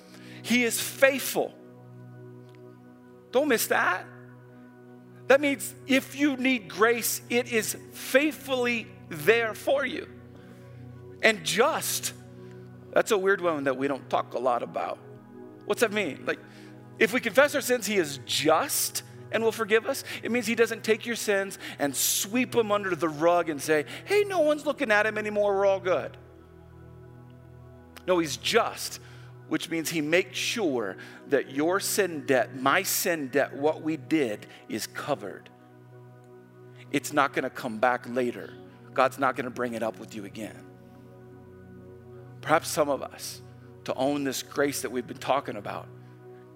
He 0.43 0.65
is 0.65 0.81
faithful. 0.81 1.55
Don't 3.33 3.49
miss 3.49 3.69
that. 3.69 4.05
That 5.29 5.41
means 5.41 5.73
if 5.87 6.17
you 6.17 6.37
need 6.37 6.69
grace, 6.69 7.21
it 7.31 7.53
is 7.53 7.77
faithfully 7.93 8.89
there 9.09 9.55
for 9.55 9.87
you 9.87 10.09
and 11.23 11.45
just. 11.45 12.15
That's 12.93 13.11
a 13.11 13.19
weird 13.19 13.41
one 13.41 13.65
that 13.65 13.77
we 13.77 13.89
don't 13.89 14.09
talk 14.11 14.35
a 14.35 14.39
lot 14.39 14.63
about. 14.63 14.99
What's 15.67 15.81
that 15.81 15.93
mean? 15.93 16.25
Like, 16.27 16.39
if 16.99 17.13
we 17.13 17.21
confess 17.21 17.55
our 17.55 17.61
sins, 17.61 17.87
He 17.87 17.97
is 17.97 18.19
just 18.27 19.03
and 19.33 19.43
will 19.43 19.53
forgive 19.53 19.87
us. 19.87 20.05
It 20.23 20.33
means 20.33 20.47
He 20.47 20.55
doesn't 20.55 20.83
take 20.83 21.07
your 21.07 21.17
sins 21.17 21.59
and 21.79 21.95
sweep 21.95 22.53
them 22.53 22.73
under 22.73 22.95
the 22.95 23.09
rug 23.09 23.49
and 23.49 23.61
say, 23.63 23.85
hey, 24.05 24.25
no 24.25 24.41
one's 24.41 24.67
looking 24.67 24.91
at 24.91 25.07
Him 25.07 25.17
anymore, 25.19 25.55
we're 25.55 25.67
all 25.67 25.81
good. 25.81 26.17
No, 28.07 28.19
He's 28.19 28.37
just, 28.37 29.01
which 29.49 29.71
means 29.71 29.89
He 29.89 30.01
makes 30.01 30.37
sure 30.37 30.97
that 31.29 31.53
your 31.53 31.79
sin 31.79 32.27
debt, 32.27 32.61
my 32.61 32.83
sin 32.83 33.29
debt, 33.29 33.57
what 33.57 33.83
we 33.83 33.97
did, 33.97 34.47
is 34.69 34.87
covered. 34.89 35.49
It's 36.91 37.13
not 37.13 37.33
going 37.33 37.45
to 37.45 37.51
come 37.51 37.79
back 37.79 38.05
later. 38.09 38.53
God's 38.93 39.19
not 39.19 39.37
going 39.37 39.45
to 39.45 39.51
bring 39.51 39.75
it 39.75 39.83
up 39.83 40.01
with 40.01 40.17
you 40.17 40.25
again. 40.25 40.70
Perhaps 42.41 42.69
some 42.69 42.89
of 42.89 43.03
us, 43.03 43.43
to 43.85 43.95
own 43.95 44.25
this 44.25 44.43
grace 44.43 44.83
that 44.83 44.93
we've 44.93 45.07
been 45.07 45.19
talking 45.19 45.57
about, 45.57 45.87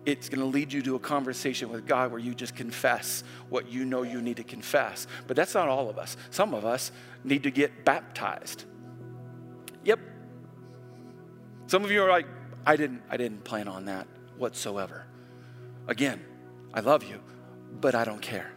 it's 0.07 0.29
going 0.29 0.41
to 0.41 0.47
lead 0.47 0.73
you 0.73 0.83
to 0.83 0.97
a 0.97 0.99
conversation 0.99 1.71
with 1.71 1.87
God 1.87 2.11
where 2.11 2.21
you 2.21 2.35
just 2.35 2.55
confess 2.55 3.25
what 3.49 3.71
you 3.71 3.85
know 3.85 4.03
you 4.03 4.21
need 4.21 4.37
to 4.37 4.45
confess. 4.45 5.07
But 5.27 5.37
that's 5.37 5.55
not 5.55 5.69
all 5.69 5.89
of 5.89 5.99
us. 5.99 6.17
Some 6.31 6.53
of 6.53 6.65
us 6.67 6.93
need 7.25 7.45
to 7.45 7.51
get 7.51 7.85
baptized. 7.85 8.65
Yep. 9.85 9.99
Some 11.67 11.85
of 11.85 11.91
you 11.91 12.03
are 12.03 12.11
like, 12.11 12.27
I 12.67 12.77
didn't, 12.77 13.03
I 13.11 13.17
didn't 13.17 13.45
plan 13.45 13.67
on 13.67 13.87
that 13.87 14.07
whatsoever. 14.37 15.07
Again, 15.87 16.23
I 16.75 16.81
love 16.81 17.05
you, 17.05 17.21
but 17.81 17.95
I 17.95 18.05
don't 18.05 18.21
care. 18.21 18.51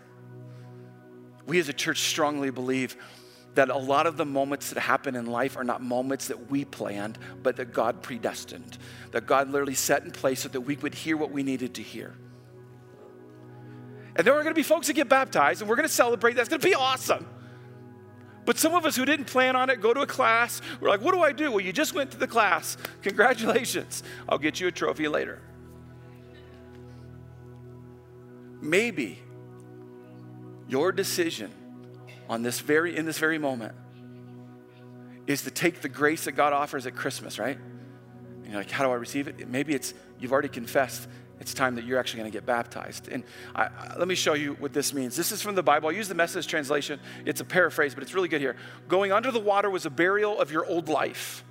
We 1.46 1.60
as 1.60 1.70
a 1.70 1.74
church 1.74 2.02
strongly 2.02 2.50
believe 2.50 2.98
that 3.58 3.70
a 3.70 3.78
lot 3.78 4.06
of 4.06 4.18
the 4.18 4.26
moments 4.26 4.70
that 4.70 4.80
happen 4.80 5.16
in 5.16 5.26
life 5.26 5.58
are 5.58 5.64
not 5.64 5.82
moments 5.82 6.28
that 6.28 6.52
we 6.52 6.64
planned, 6.64 7.18
but 7.42 7.56
that 7.56 7.74
God 7.74 8.04
predestined, 8.04 8.78
that 9.12 9.26
God 9.26 9.50
literally 9.50 9.74
set 9.74 10.06
in 10.06 10.12
place 10.12 10.42
so 10.42 10.50
that 10.50 10.62
we 10.62 10.76
would 10.76 10.94
hear 10.94 11.18
what 11.18 11.32
we 11.32 11.42
needed 11.42 11.74
to 11.74 11.82
hear. 11.82 12.14
And 14.16 14.26
there 14.26 14.36
are 14.36 14.44
going 14.44 14.54
to 14.54 14.60
be 14.60 14.64
folks 14.64 14.86
that 14.88 14.94
get 14.94 15.10
baptized, 15.10 15.62
and 15.62 15.70
we're 15.70 15.76
going 15.76 15.88
to 15.88 15.94
celebrate. 15.94 16.36
That's 16.36 16.50
going 16.50 16.62
to 16.62 16.68
be 16.68 16.76
awesome. 16.76 17.28
But 18.46 18.60
some 18.60 18.76
of 18.76 18.86
us 18.86 18.96
who 18.96 19.06
didn't 19.06 19.26
plan 19.26 19.56
on 19.56 19.72
it 19.72 19.82
go 19.82 19.92
to 19.92 20.02
a 20.02 20.08
class. 20.08 20.62
We're 20.80 20.90
like, 20.90 21.02
what 21.02 21.16
do 21.16 21.22
I 21.22 21.32
do? 21.32 21.50
Well, 21.50 21.60
you 21.60 21.74
just 21.74 21.96
went 21.96 22.12
to 22.12 22.18
the 22.18 22.28
class. 22.28 22.78
Congratulations. 23.02 24.04
I'll 24.30 24.38
get 24.38 24.60
you 24.60 24.68
a 24.68 24.72
trophy 24.72 25.08
later. 25.08 25.42
Maybe 28.62 29.18
your 30.68 30.92
decision 30.92 31.52
on 32.30 32.42
this 32.44 32.60
very 32.60 32.96
in 32.96 33.06
this 33.06 33.20
very 33.20 33.38
moment 33.38 33.74
is 35.28 35.44
to 35.44 35.52
take 35.52 35.82
the 35.82 35.90
grace 35.90 36.26
that 36.26 36.34
God 36.34 36.54
offers 36.54 36.86
at 36.86 36.96
Christmas, 36.96 37.38
right? 37.38 37.58
And 37.58 38.46
you're 38.48 38.62
like, 38.62 38.72
how 38.72 38.86
do 38.86 38.92
I 38.92 38.96
receive 38.96 39.28
it? 39.28 39.48
Maybe 39.48 39.74
it's 39.74 39.94
you've 40.20 40.32
already 40.32 40.48
confessed. 40.48 41.08
It's 41.40 41.54
time 41.54 41.76
that 41.76 41.86
you're 41.86 42.00
actually 42.00 42.22
going 42.22 42.32
to 42.32 42.36
get 42.36 42.46
baptized. 42.46 43.10
And 43.10 43.24
I, 43.54 43.66
I, 43.66 43.96
let 43.98 44.08
me 44.08 44.16
show 44.16 44.34
you 44.34 44.54
what 44.54 44.74
this 44.74 44.94
means. 44.94 45.16
This 45.16 45.32
is 45.32 45.42
from 45.42 45.54
the 45.54 45.62
Bible. 45.62 45.90
I 45.90 45.92
use 45.92 46.08
the 46.08 46.16
message 46.16 46.48
translation. 46.48 47.00
It's 47.26 47.42
a 47.42 47.46
paraphrase, 47.46 47.94
but 47.94 48.02
it's 48.02 48.16
really 48.16 48.30
good 48.30 48.42
here. 48.42 48.56
Going 48.88 49.12
under 49.12 49.32
the 49.32 49.40
water 49.40 49.70
was 49.70 49.86
a 49.86 49.92
burial 49.92 50.40
of 50.40 50.52
your 50.52 50.66
old 50.66 50.90
life. 50.90 51.44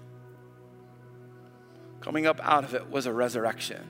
Coming 2.00 2.26
up 2.26 2.40
out 2.42 2.64
of 2.64 2.74
it 2.74 2.90
was 2.90 3.06
a 3.06 3.12
resurrection. 3.12 3.86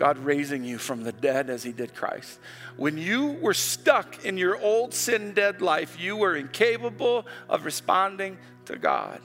God 0.00 0.16
raising 0.16 0.64
you 0.64 0.78
from 0.78 1.02
the 1.04 1.12
dead 1.12 1.50
as 1.50 1.62
He 1.62 1.72
did 1.72 1.94
Christ. 1.94 2.40
When 2.78 2.96
you 2.96 3.32
were 3.42 3.52
stuck 3.52 4.24
in 4.24 4.38
your 4.38 4.58
old 4.58 4.94
sin 4.94 5.34
dead 5.34 5.60
life, 5.60 6.00
you 6.00 6.16
were 6.16 6.34
incapable 6.36 7.26
of 7.50 7.66
responding 7.66 8.38
to 8.64 8.78
God. 8.78 9.20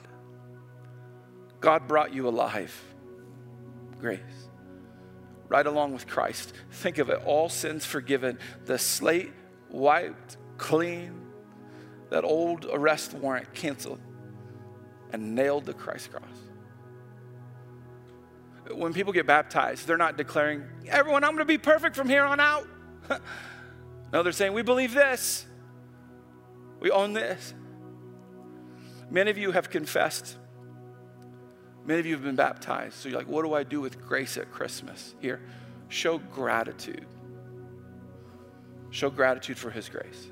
God 1.60 1.88
brought 1.88 2.12
you 2.12 2.28
alive. 2.28 2.78
Grace. 3.98 4.20
Right 5.48 5.66
along 5.66 5.94
with 5.94 6.06
Christ. 6.06 6.52
Think 6.70 6.98
of 6.98 7.08
it 7.08 7.22
all 7.24 7.48
sins 7.48 7.86
forgiven, 7.86 8.38
the 8.66 8.78
slate 8.78 9.32
wiped 9.70 10.36
clean, 10.58 11.22
that 12.10 12.22
old 12.22 12.66
arrest 12.70 13.14
warrant 13.14 13.54
canceled, 13.54 14.00
and 15.10 15.34
nailed 15.34 15.64
to 15.64 15.72
Christ's 15.72 16.08
cross 16.08 16.45
when 18.74 18.92
people 18.92 19.12
get 19.12 19.26
baptized, 19.26 19.86
they're 19.86 19.96
not 19.96 20.16
declaring, 20.16 20.64
everyone, 20.88 21.24
I'm 21.24 21.30
going 21.30 21.40
to 21.40 21.44
be 21.44 21.58
perfect 21.58 21.96
from 21.96 22.08
here 22.08 22.24
on 22.24 22.40
out. 22.40 22.66
no, 24.12 24.22
they're 24.22 24.32
saying, 24.32 24.52
we 24.52 24.62
believe 24.62 24.92
this. 24.92 25.46
We 26.80 26.90
own 26.90 27.12
this. 27.12 27.54
Many 29.10 29.30
of 29.30 29.38
you 29.38 29.52
have 29.52 29.70
confessed. 29.70 30.36
Many 31.84 32.00
of 32.00 32.06
you 32.06 32.14
have 32.14 32.24
been 32.24 32.36
baptized. 32.36 32.94
So 32.94 33.08
you're 33.08 33.18
like, 33.18 33.28
what 33.28 33.44
do 33.44 33.54
I 33.54 33.62
do 33.62 33.80
with 33.80 34.04
grace 34.04 34.36
at 34.36 34.50
Christmas? 34.50 35.14
Here, 35.20 35.40
show 35.88 36.18
gratitude. 36.18 37.06
Show 38.90 39.10
gratitude 39.10 39.58
for 39.58 39.70
His 39.70 39.88
grace. 39.88 40.28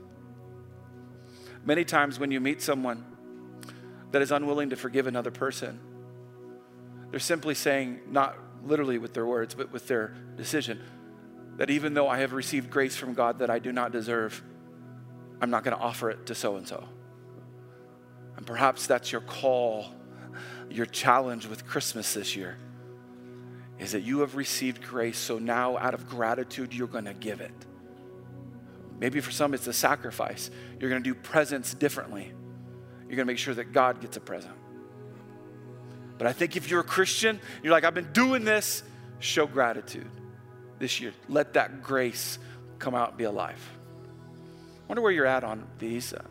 Many 1.64 1.84
times 1.84 2.18
when 2.18 2.30
you 2.30 2.40
meet 2.40 2.60
someone 2.60 3.04
that 4.10 4.20
is 4.20 4.32
unwilling 4.32 4.70
to 4.70 4.76
forgive 4.76 5.06
another 5.06 5.30
person, 5.30 5.78
they're 7.14 7.20
simply 7.20 7.54
saying, 7.54 8.00
not 8.10 8.36
literally 8.64 8.98
with 8.98 9.14
their 9.14 9.24
words, 9.24 9.54
but 9.54 9.70
with 9.70 9.86
their 9.86 10.16
decision, 10.34 10.82
that 11.58 11.70
even 11.70 11.94
though 11.94 12.08
I 12.08 12.18
have 12.18 12.32
received 12.32 12.70
grace 12.70 12.96
from 12.96 13.14
God 13.14 13.38
that 13.38 13.50
I 13.50 13.60
do 13.60 13.70
not 13.70 13.92
deserve, 13.92 14.42
I'm 15.40 15.48
not 15.48 15.62
going 15.62 15.76
to 15.76 15.80
offer 15.80 16.10
it 16.10 16.26
to 16.26 16.34
so 16.34 16.56
and 16.56 16.66
so. 16.66 16.88
And 18.36 18.44
perhaps 18.44 18.88
that's 18.88 19.12
your 19.12 19.20
call, 19.20 19.94
your 20.68 20.86
challenge 20.86 21.46
with 21.46 21.64
Christmas 21.64 22.14
this 22.14 22.34
year 22.34 22.58
is 23.78 23.92
that 23.92 24.02
you 24.02 24.18
have 24.18 24.34
received 24.34 24.82
grace, 24.82 25.16
so 25.16 25.38
now 25.38 25.78
out 25.78 25.94
of 25.94 26.08
gratitude, 26.08 26.74
you're 26.74 26.88
going 26.88 27.04
to 27.04 27.14
give 27.14 27.40
it. 27.40 27.54
Maybe 28.98 29.20
for 29.20 29.30
some, 29.30 29.54
it's 29.54 29.68
a 29.68 29.72
sacrifice. 29.72 30.50
You're 30.80 30.90
going 30.90 31.04
to 31.04 31.08
do 31.08 31.14
presents 31.14 31.74
differently. 31.74 32.32
You're 33.02 33.16
going 33.16 33.18
to 33.18 33.24
make 33.32 33.38
sure 33.38 33.54
that 33.54 33.70
God 33.72 34.00
gets 34.00 34.16
a 34.16 34.20
present. 34.20 34.56
But 36.18 36.26
I 36.26 36.32
think 36.32 36.56
if 36.56 36.70
you're 36.70 36.80
a 36.80 36.84
Christian, 36.84 37.40
you're 37.62 37.72
like, 37.72 37.84
I've 37.84 37.94
been 37.94 38.12
doing 38.12 38.44
this, 38.44 38.82
show 39.18 39.46
gratitude 39.46 40.10
this 40.78 41.00
year. 41.00 41.12
Let 41.28 41.54
that 41.54 41.82
grace 41.82 42.38
come 42.78 42.94
out 42.94 43.10
and 43.10 43.18
be 43.18 43.24
alive. 43.24 43.60
I 44.84 44.86
wonder 44.88 45.02
where 45.02 45.12
you're 45.12 45.26
at 45.26 45.44
on 45.44 45.66
these. 45.78 46.12
Uh, 46.12 46.22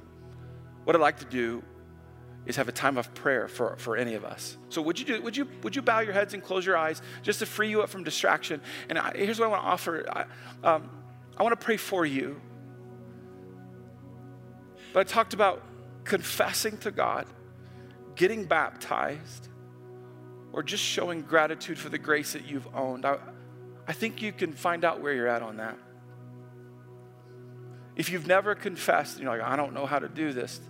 what 0.84 0.95
I'd 0.95 1.01
like 1.01 1.19
to 1.19 1.25
do 1.25 1.63
is 2.45 2.57
have 2.57 2.67
a 2.67 2.73
time 2.73 2.97
of 2.97 3.13
prayer 3.13 3.47
for, 3.47 3.75
for 3.77 3.95
any 3.95 4.15
of 4.15 4.25
us. 4.25 4.57
So 4.69 4.81
would 4.81 4.99
you 4.99 5.05
do, 5.05 5.21
would 5.21 5.36
you 5.36 5.47
would 5.63 5.75
you 5.75 5.81
bow 5.81 6.01
your 6.01 6.13
heads 6.13 6.34
and 6.34 6.43
close 6.43 6.65
your 6.65 6.77
eyes 6.77 7.01
just 7.21 7.39
to 7.39 7.45
free 7.45 7.69
you 7.69 7.81
up 7.81 7.89
from 7.89 8.03
distraction? 8.03 8.61
And 8.89 8.99
I, 8.99 9.13
here's 9.15 9.39
what 9.39 9.45
I 9.45 9.49
want 9.49 9.61
to 9.63 9.67
offer. 9.67 10.05
I, 10.09 10.75
um, 10.75 10.89
I 11.38 11.43
want 11.43 11.59
to 11.59 11.65
pray 11.65 11.77
for 11.77 12.05
you. 12.05 12.39
But 14.91 14.99
I 14.99 15.03
talked 15.03 15.34
about 15.34 15.63
confessing 16.03 16.77
to 16.79 16.91
God, 16.91 17.25
getting 18.15 18.43
baptized, 18.45 19.47
or 20.54 20.62
just 20.64 20.84
showing 20.84 21.24
gratitude 21.24 21.78
for 21.78 21.89
the 21.89 21.97
grace 21.97 22.34
that 22.34 22.45
you've 22.45 22.68
owned. 22.76 23.06
I, 23.06 23.18
I 23.88 23.93
think 23.93 24.22
you 24.22 24.32
can 24.32 24.54
find 24.54 24.86
out 24.86 25.01
where 25.01 25.14
you're 25.14 25.28
at 25.28 25.41
on 25.41 25.58
that. 25.58 25.78
If 27.95 28.10
you've 28.10 28.28
never 28.28 28.56
confessed, 28.56 29.20
you're 29.20 29.30
like, 29.30 29.41
I 29.41 29.56
don't 29.56 29.74
know 29.74 29.86
how 29.86 29.99
to 29.99 30.08
do 30.08 30.32
this, 30.32 30.62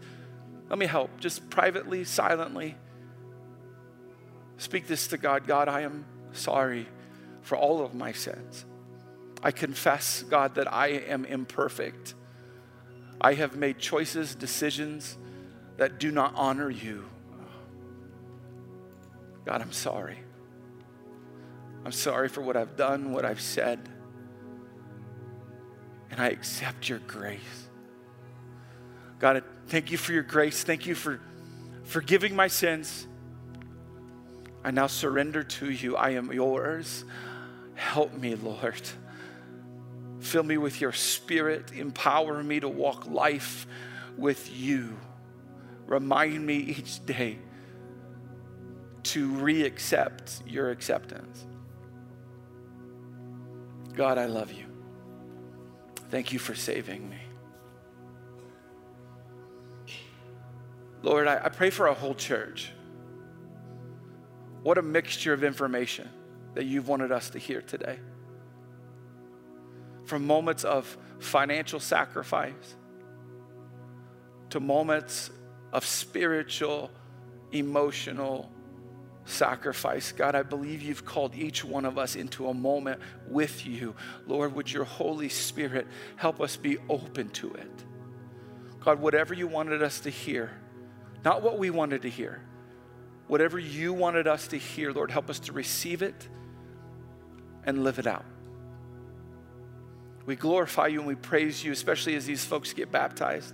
let 0.69 0.79
me 0.79 0.85
help. 0.85 1.19
Just 1.19 1.49
privately, 1.49 2.03
silently, 2.03 2.75
speak 4.57 4.87
this 4.87 5.07
to 5.07 5.17
God 5.17 5.45
God, 5.45 5.67
I 5.67 5.81
am 5.81 6.05
sorry 6.31 6.87
for 7.41 7.57
all 7.57 7.83
of 7.83 7.93
my 7.93 8.13
sins. 8.13 8.65
I 9.43 9.51
confess, 9.51 10.23
God, 10.23 10.55
that 10.55 10.71
I 10.71 10.87
am 10.87 11.25
imperfect. 11.25 12.15
I 13.19 13.33
have 13.33 13.57
made 13.57 13.77
choices, 13.77 14.35
decisions 14.35 15.17
that 15.77 15.99
do 15.99 16.11
not 16.11 16.33
honor 16.35 16.69
you. 16.69 17.05
God, 19.45 19.61
I'm 19.61 19.71
sorry. 19.71 20.17
I'm 21.85 21.91
sorry 21.91 22.29
for 22.29 22.41
what 22.41 22.55
I've 22.55 22.77
done, 22.77 23.11
what 23.11 23.25
I've 23.25 23.41
said. 23.41 23.89
And 26.11 26.21
I 26.21 26.29
accept 26.29 26.87
your 26.87 26.99
grace. 26.99 27.67
God, 29.19 29.43
thank 29.67 29.91
you 29.91 29.97
for 29.97 30.13
your 30.13 30.23
grace. 30.23 30.63
Thank 30.63 30.85
you 30.85 30.95
for 30.95 31.19
forgiving 31.83 32.35
my 32.35 32.47
sins. 32.47 33.07
I 34.63 34.71
now 34.71 34.87
surrender 34.87 35.43
to 35.43 35.69
you. 35.69 35.97
I 35.97 36.11
am 36.11 36.31
yours. 36.31 37.03
Help 37.75 38.13
me, 38.13 38.35
Lord. 38.35 38.81
Fill 40.19 40.43
me 40.43 40.57
with 40.57 40.79
your 40.79 40.93
spirit. 40.93 41.73
Empower 41.73 42.41
me 42.43 42.61
to 42.61 42.69
walk 42.69 43.07
life 43.07 43.67
with 44.17 44.55
you. 44.55 44.97
Remind 45.85 46.45
me 46.45 46.55
each 46.55 47.05
day 47.05 47.39
to 49.03 49.27
re 49.29 49.63
accept 49.63 50.41
your 50.47 50.71
acceptance. 50.71 51.45
God, 53.93 54.17
I 54.17 54.25
love 54.25 54.51
you. 54.51 54.65
Thank 56.09 56.33
you 56.33 56.39
for 56.39 56.55
saving 56.55 57.09
me. 57.09 57.17
Lord, 61.01 61.27
I, 61.27 61.41
I 61.43 61.49
pray 61.49 61.69
for 61.69 61.87
a 61.87 61.93
whole 61.93 62.15
church. 62.15 62.71
What 64.63 64.77
a 64.77 64.81
mixture 64.81 65.33
of 65.33 65.43
information 65.43 66.09
that 66.53 66.65
you've 66.65 66.87
wanted 66.87 67.11
us 67.11 67.29
to 67.31 67.39
hear 67.39 67.61
today. 67.61 67.99
From 70.05 70.25
moments 70.25 70.63
of 70.63 70.97
financial 71.19 71.79
sacrifice 71.79 72.75
to 74.51 74.59
moments 74.59 75.31
of 75.73 75.83
spiritual, 75.85 76.91
emotional 77.51 78.52
sacrifice. 79.25 80.11
God, 80.11 80.35
I 80.35 80.43
believe 80.43 80.81
you've 80.81 81.05
called 81.05 81.35
each 81.35 81.63
one 81.63 81.85
of 81.85 81.97
us 81.97 82.15
into 82.15 82.47
a 82.49 82.53
moment 82.53 82.99
with 83.27 83.65
you. 83.65 83.95
Lord, 84.27 84.53
would 84.55 84.71
your 84.71 84.83
Holy 84.83 85.29
Spirit 85.29 85.87
help 86.15 86.41
us 86.41 86.57
be 86.57 86.77
open 86.89 87.29
to 87.29 87.53
it? 87.53 87.83
God, 88.81 88.99
whatever 88.99 89.33
you 89.33 89.47
wanted 89.47 89.81
us 89.81 90.01
to 90.01 90.09
hear, 90.09 90.51
not 91.23 91.41
what 91.41 91.57
we 91.57 91.69
wanted 91.69 92.01
to 92.01 92.09
hear, 92.09 92.41
whatever 93.27 93.57
you 93.57 93.93
wanted 93.93 94.27
us 94.27 94.47
to 94.49 94.57
hear, 94.57 94.91
Lord, 94.91 95.09
help 95.09 95.29
us 95.29 95.39
to 95.41 95.53
receive 95.53 96.01
it 96.01 96.27
and 97.65 97.83
live 97.83 97.99
it 97.99 98.07
out. 98.07 98.25
We 100.25 100.35
glorify 100.35 100.87
you 100.87 100.99
and 100.99 101.07
we 101.07 101.15
praise 101.15 101.63
you, 101.63 101.71
especially 101.71 102.15
as 102.15 102.25
these 102.25 102.43
folks 102.43 102.73
get 102.73 102.91
baptized. 102.91 103.53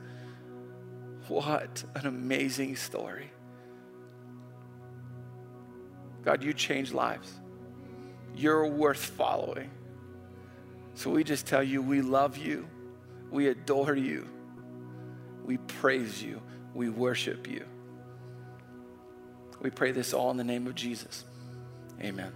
What 1.28 1.84
an 1.96 2.08
amazing 2.08 2.76
story. 2.76 3.32
God, 6.24 6.44
you 6.44 6.54
change 6.54 6.94
lives. 6.94 7.32
You're 8.36 8.68
worth 8.68 9.04
following. 9.04 9.70
So 10.96 11.10
we 11.10 11.24
just 11.24 11.46
tell 11.46 11.64
you 11.64 11.82
we 11.82 12.02
love 12.02 12.38
you, 12.38 12.68
we 13.32 13.48
adore 13.48 13.96
you, 13.96 14.28
we 15.46 15.58
praise 15.58 16.22
you, 16.22 16.42
we 16.74 16.90
worship 16.90 17.48
you. 17.48 17.66
We 19.62 19.70
pray 19.70 19.92
this 19.92 20.14
all 20.14 20.32
in 20.32 20.38
the 20.38 20.44
name 20.44 20.68
of 20.68 20.76
Jesus. 20.76 21.26
Amen. 22.02 22.32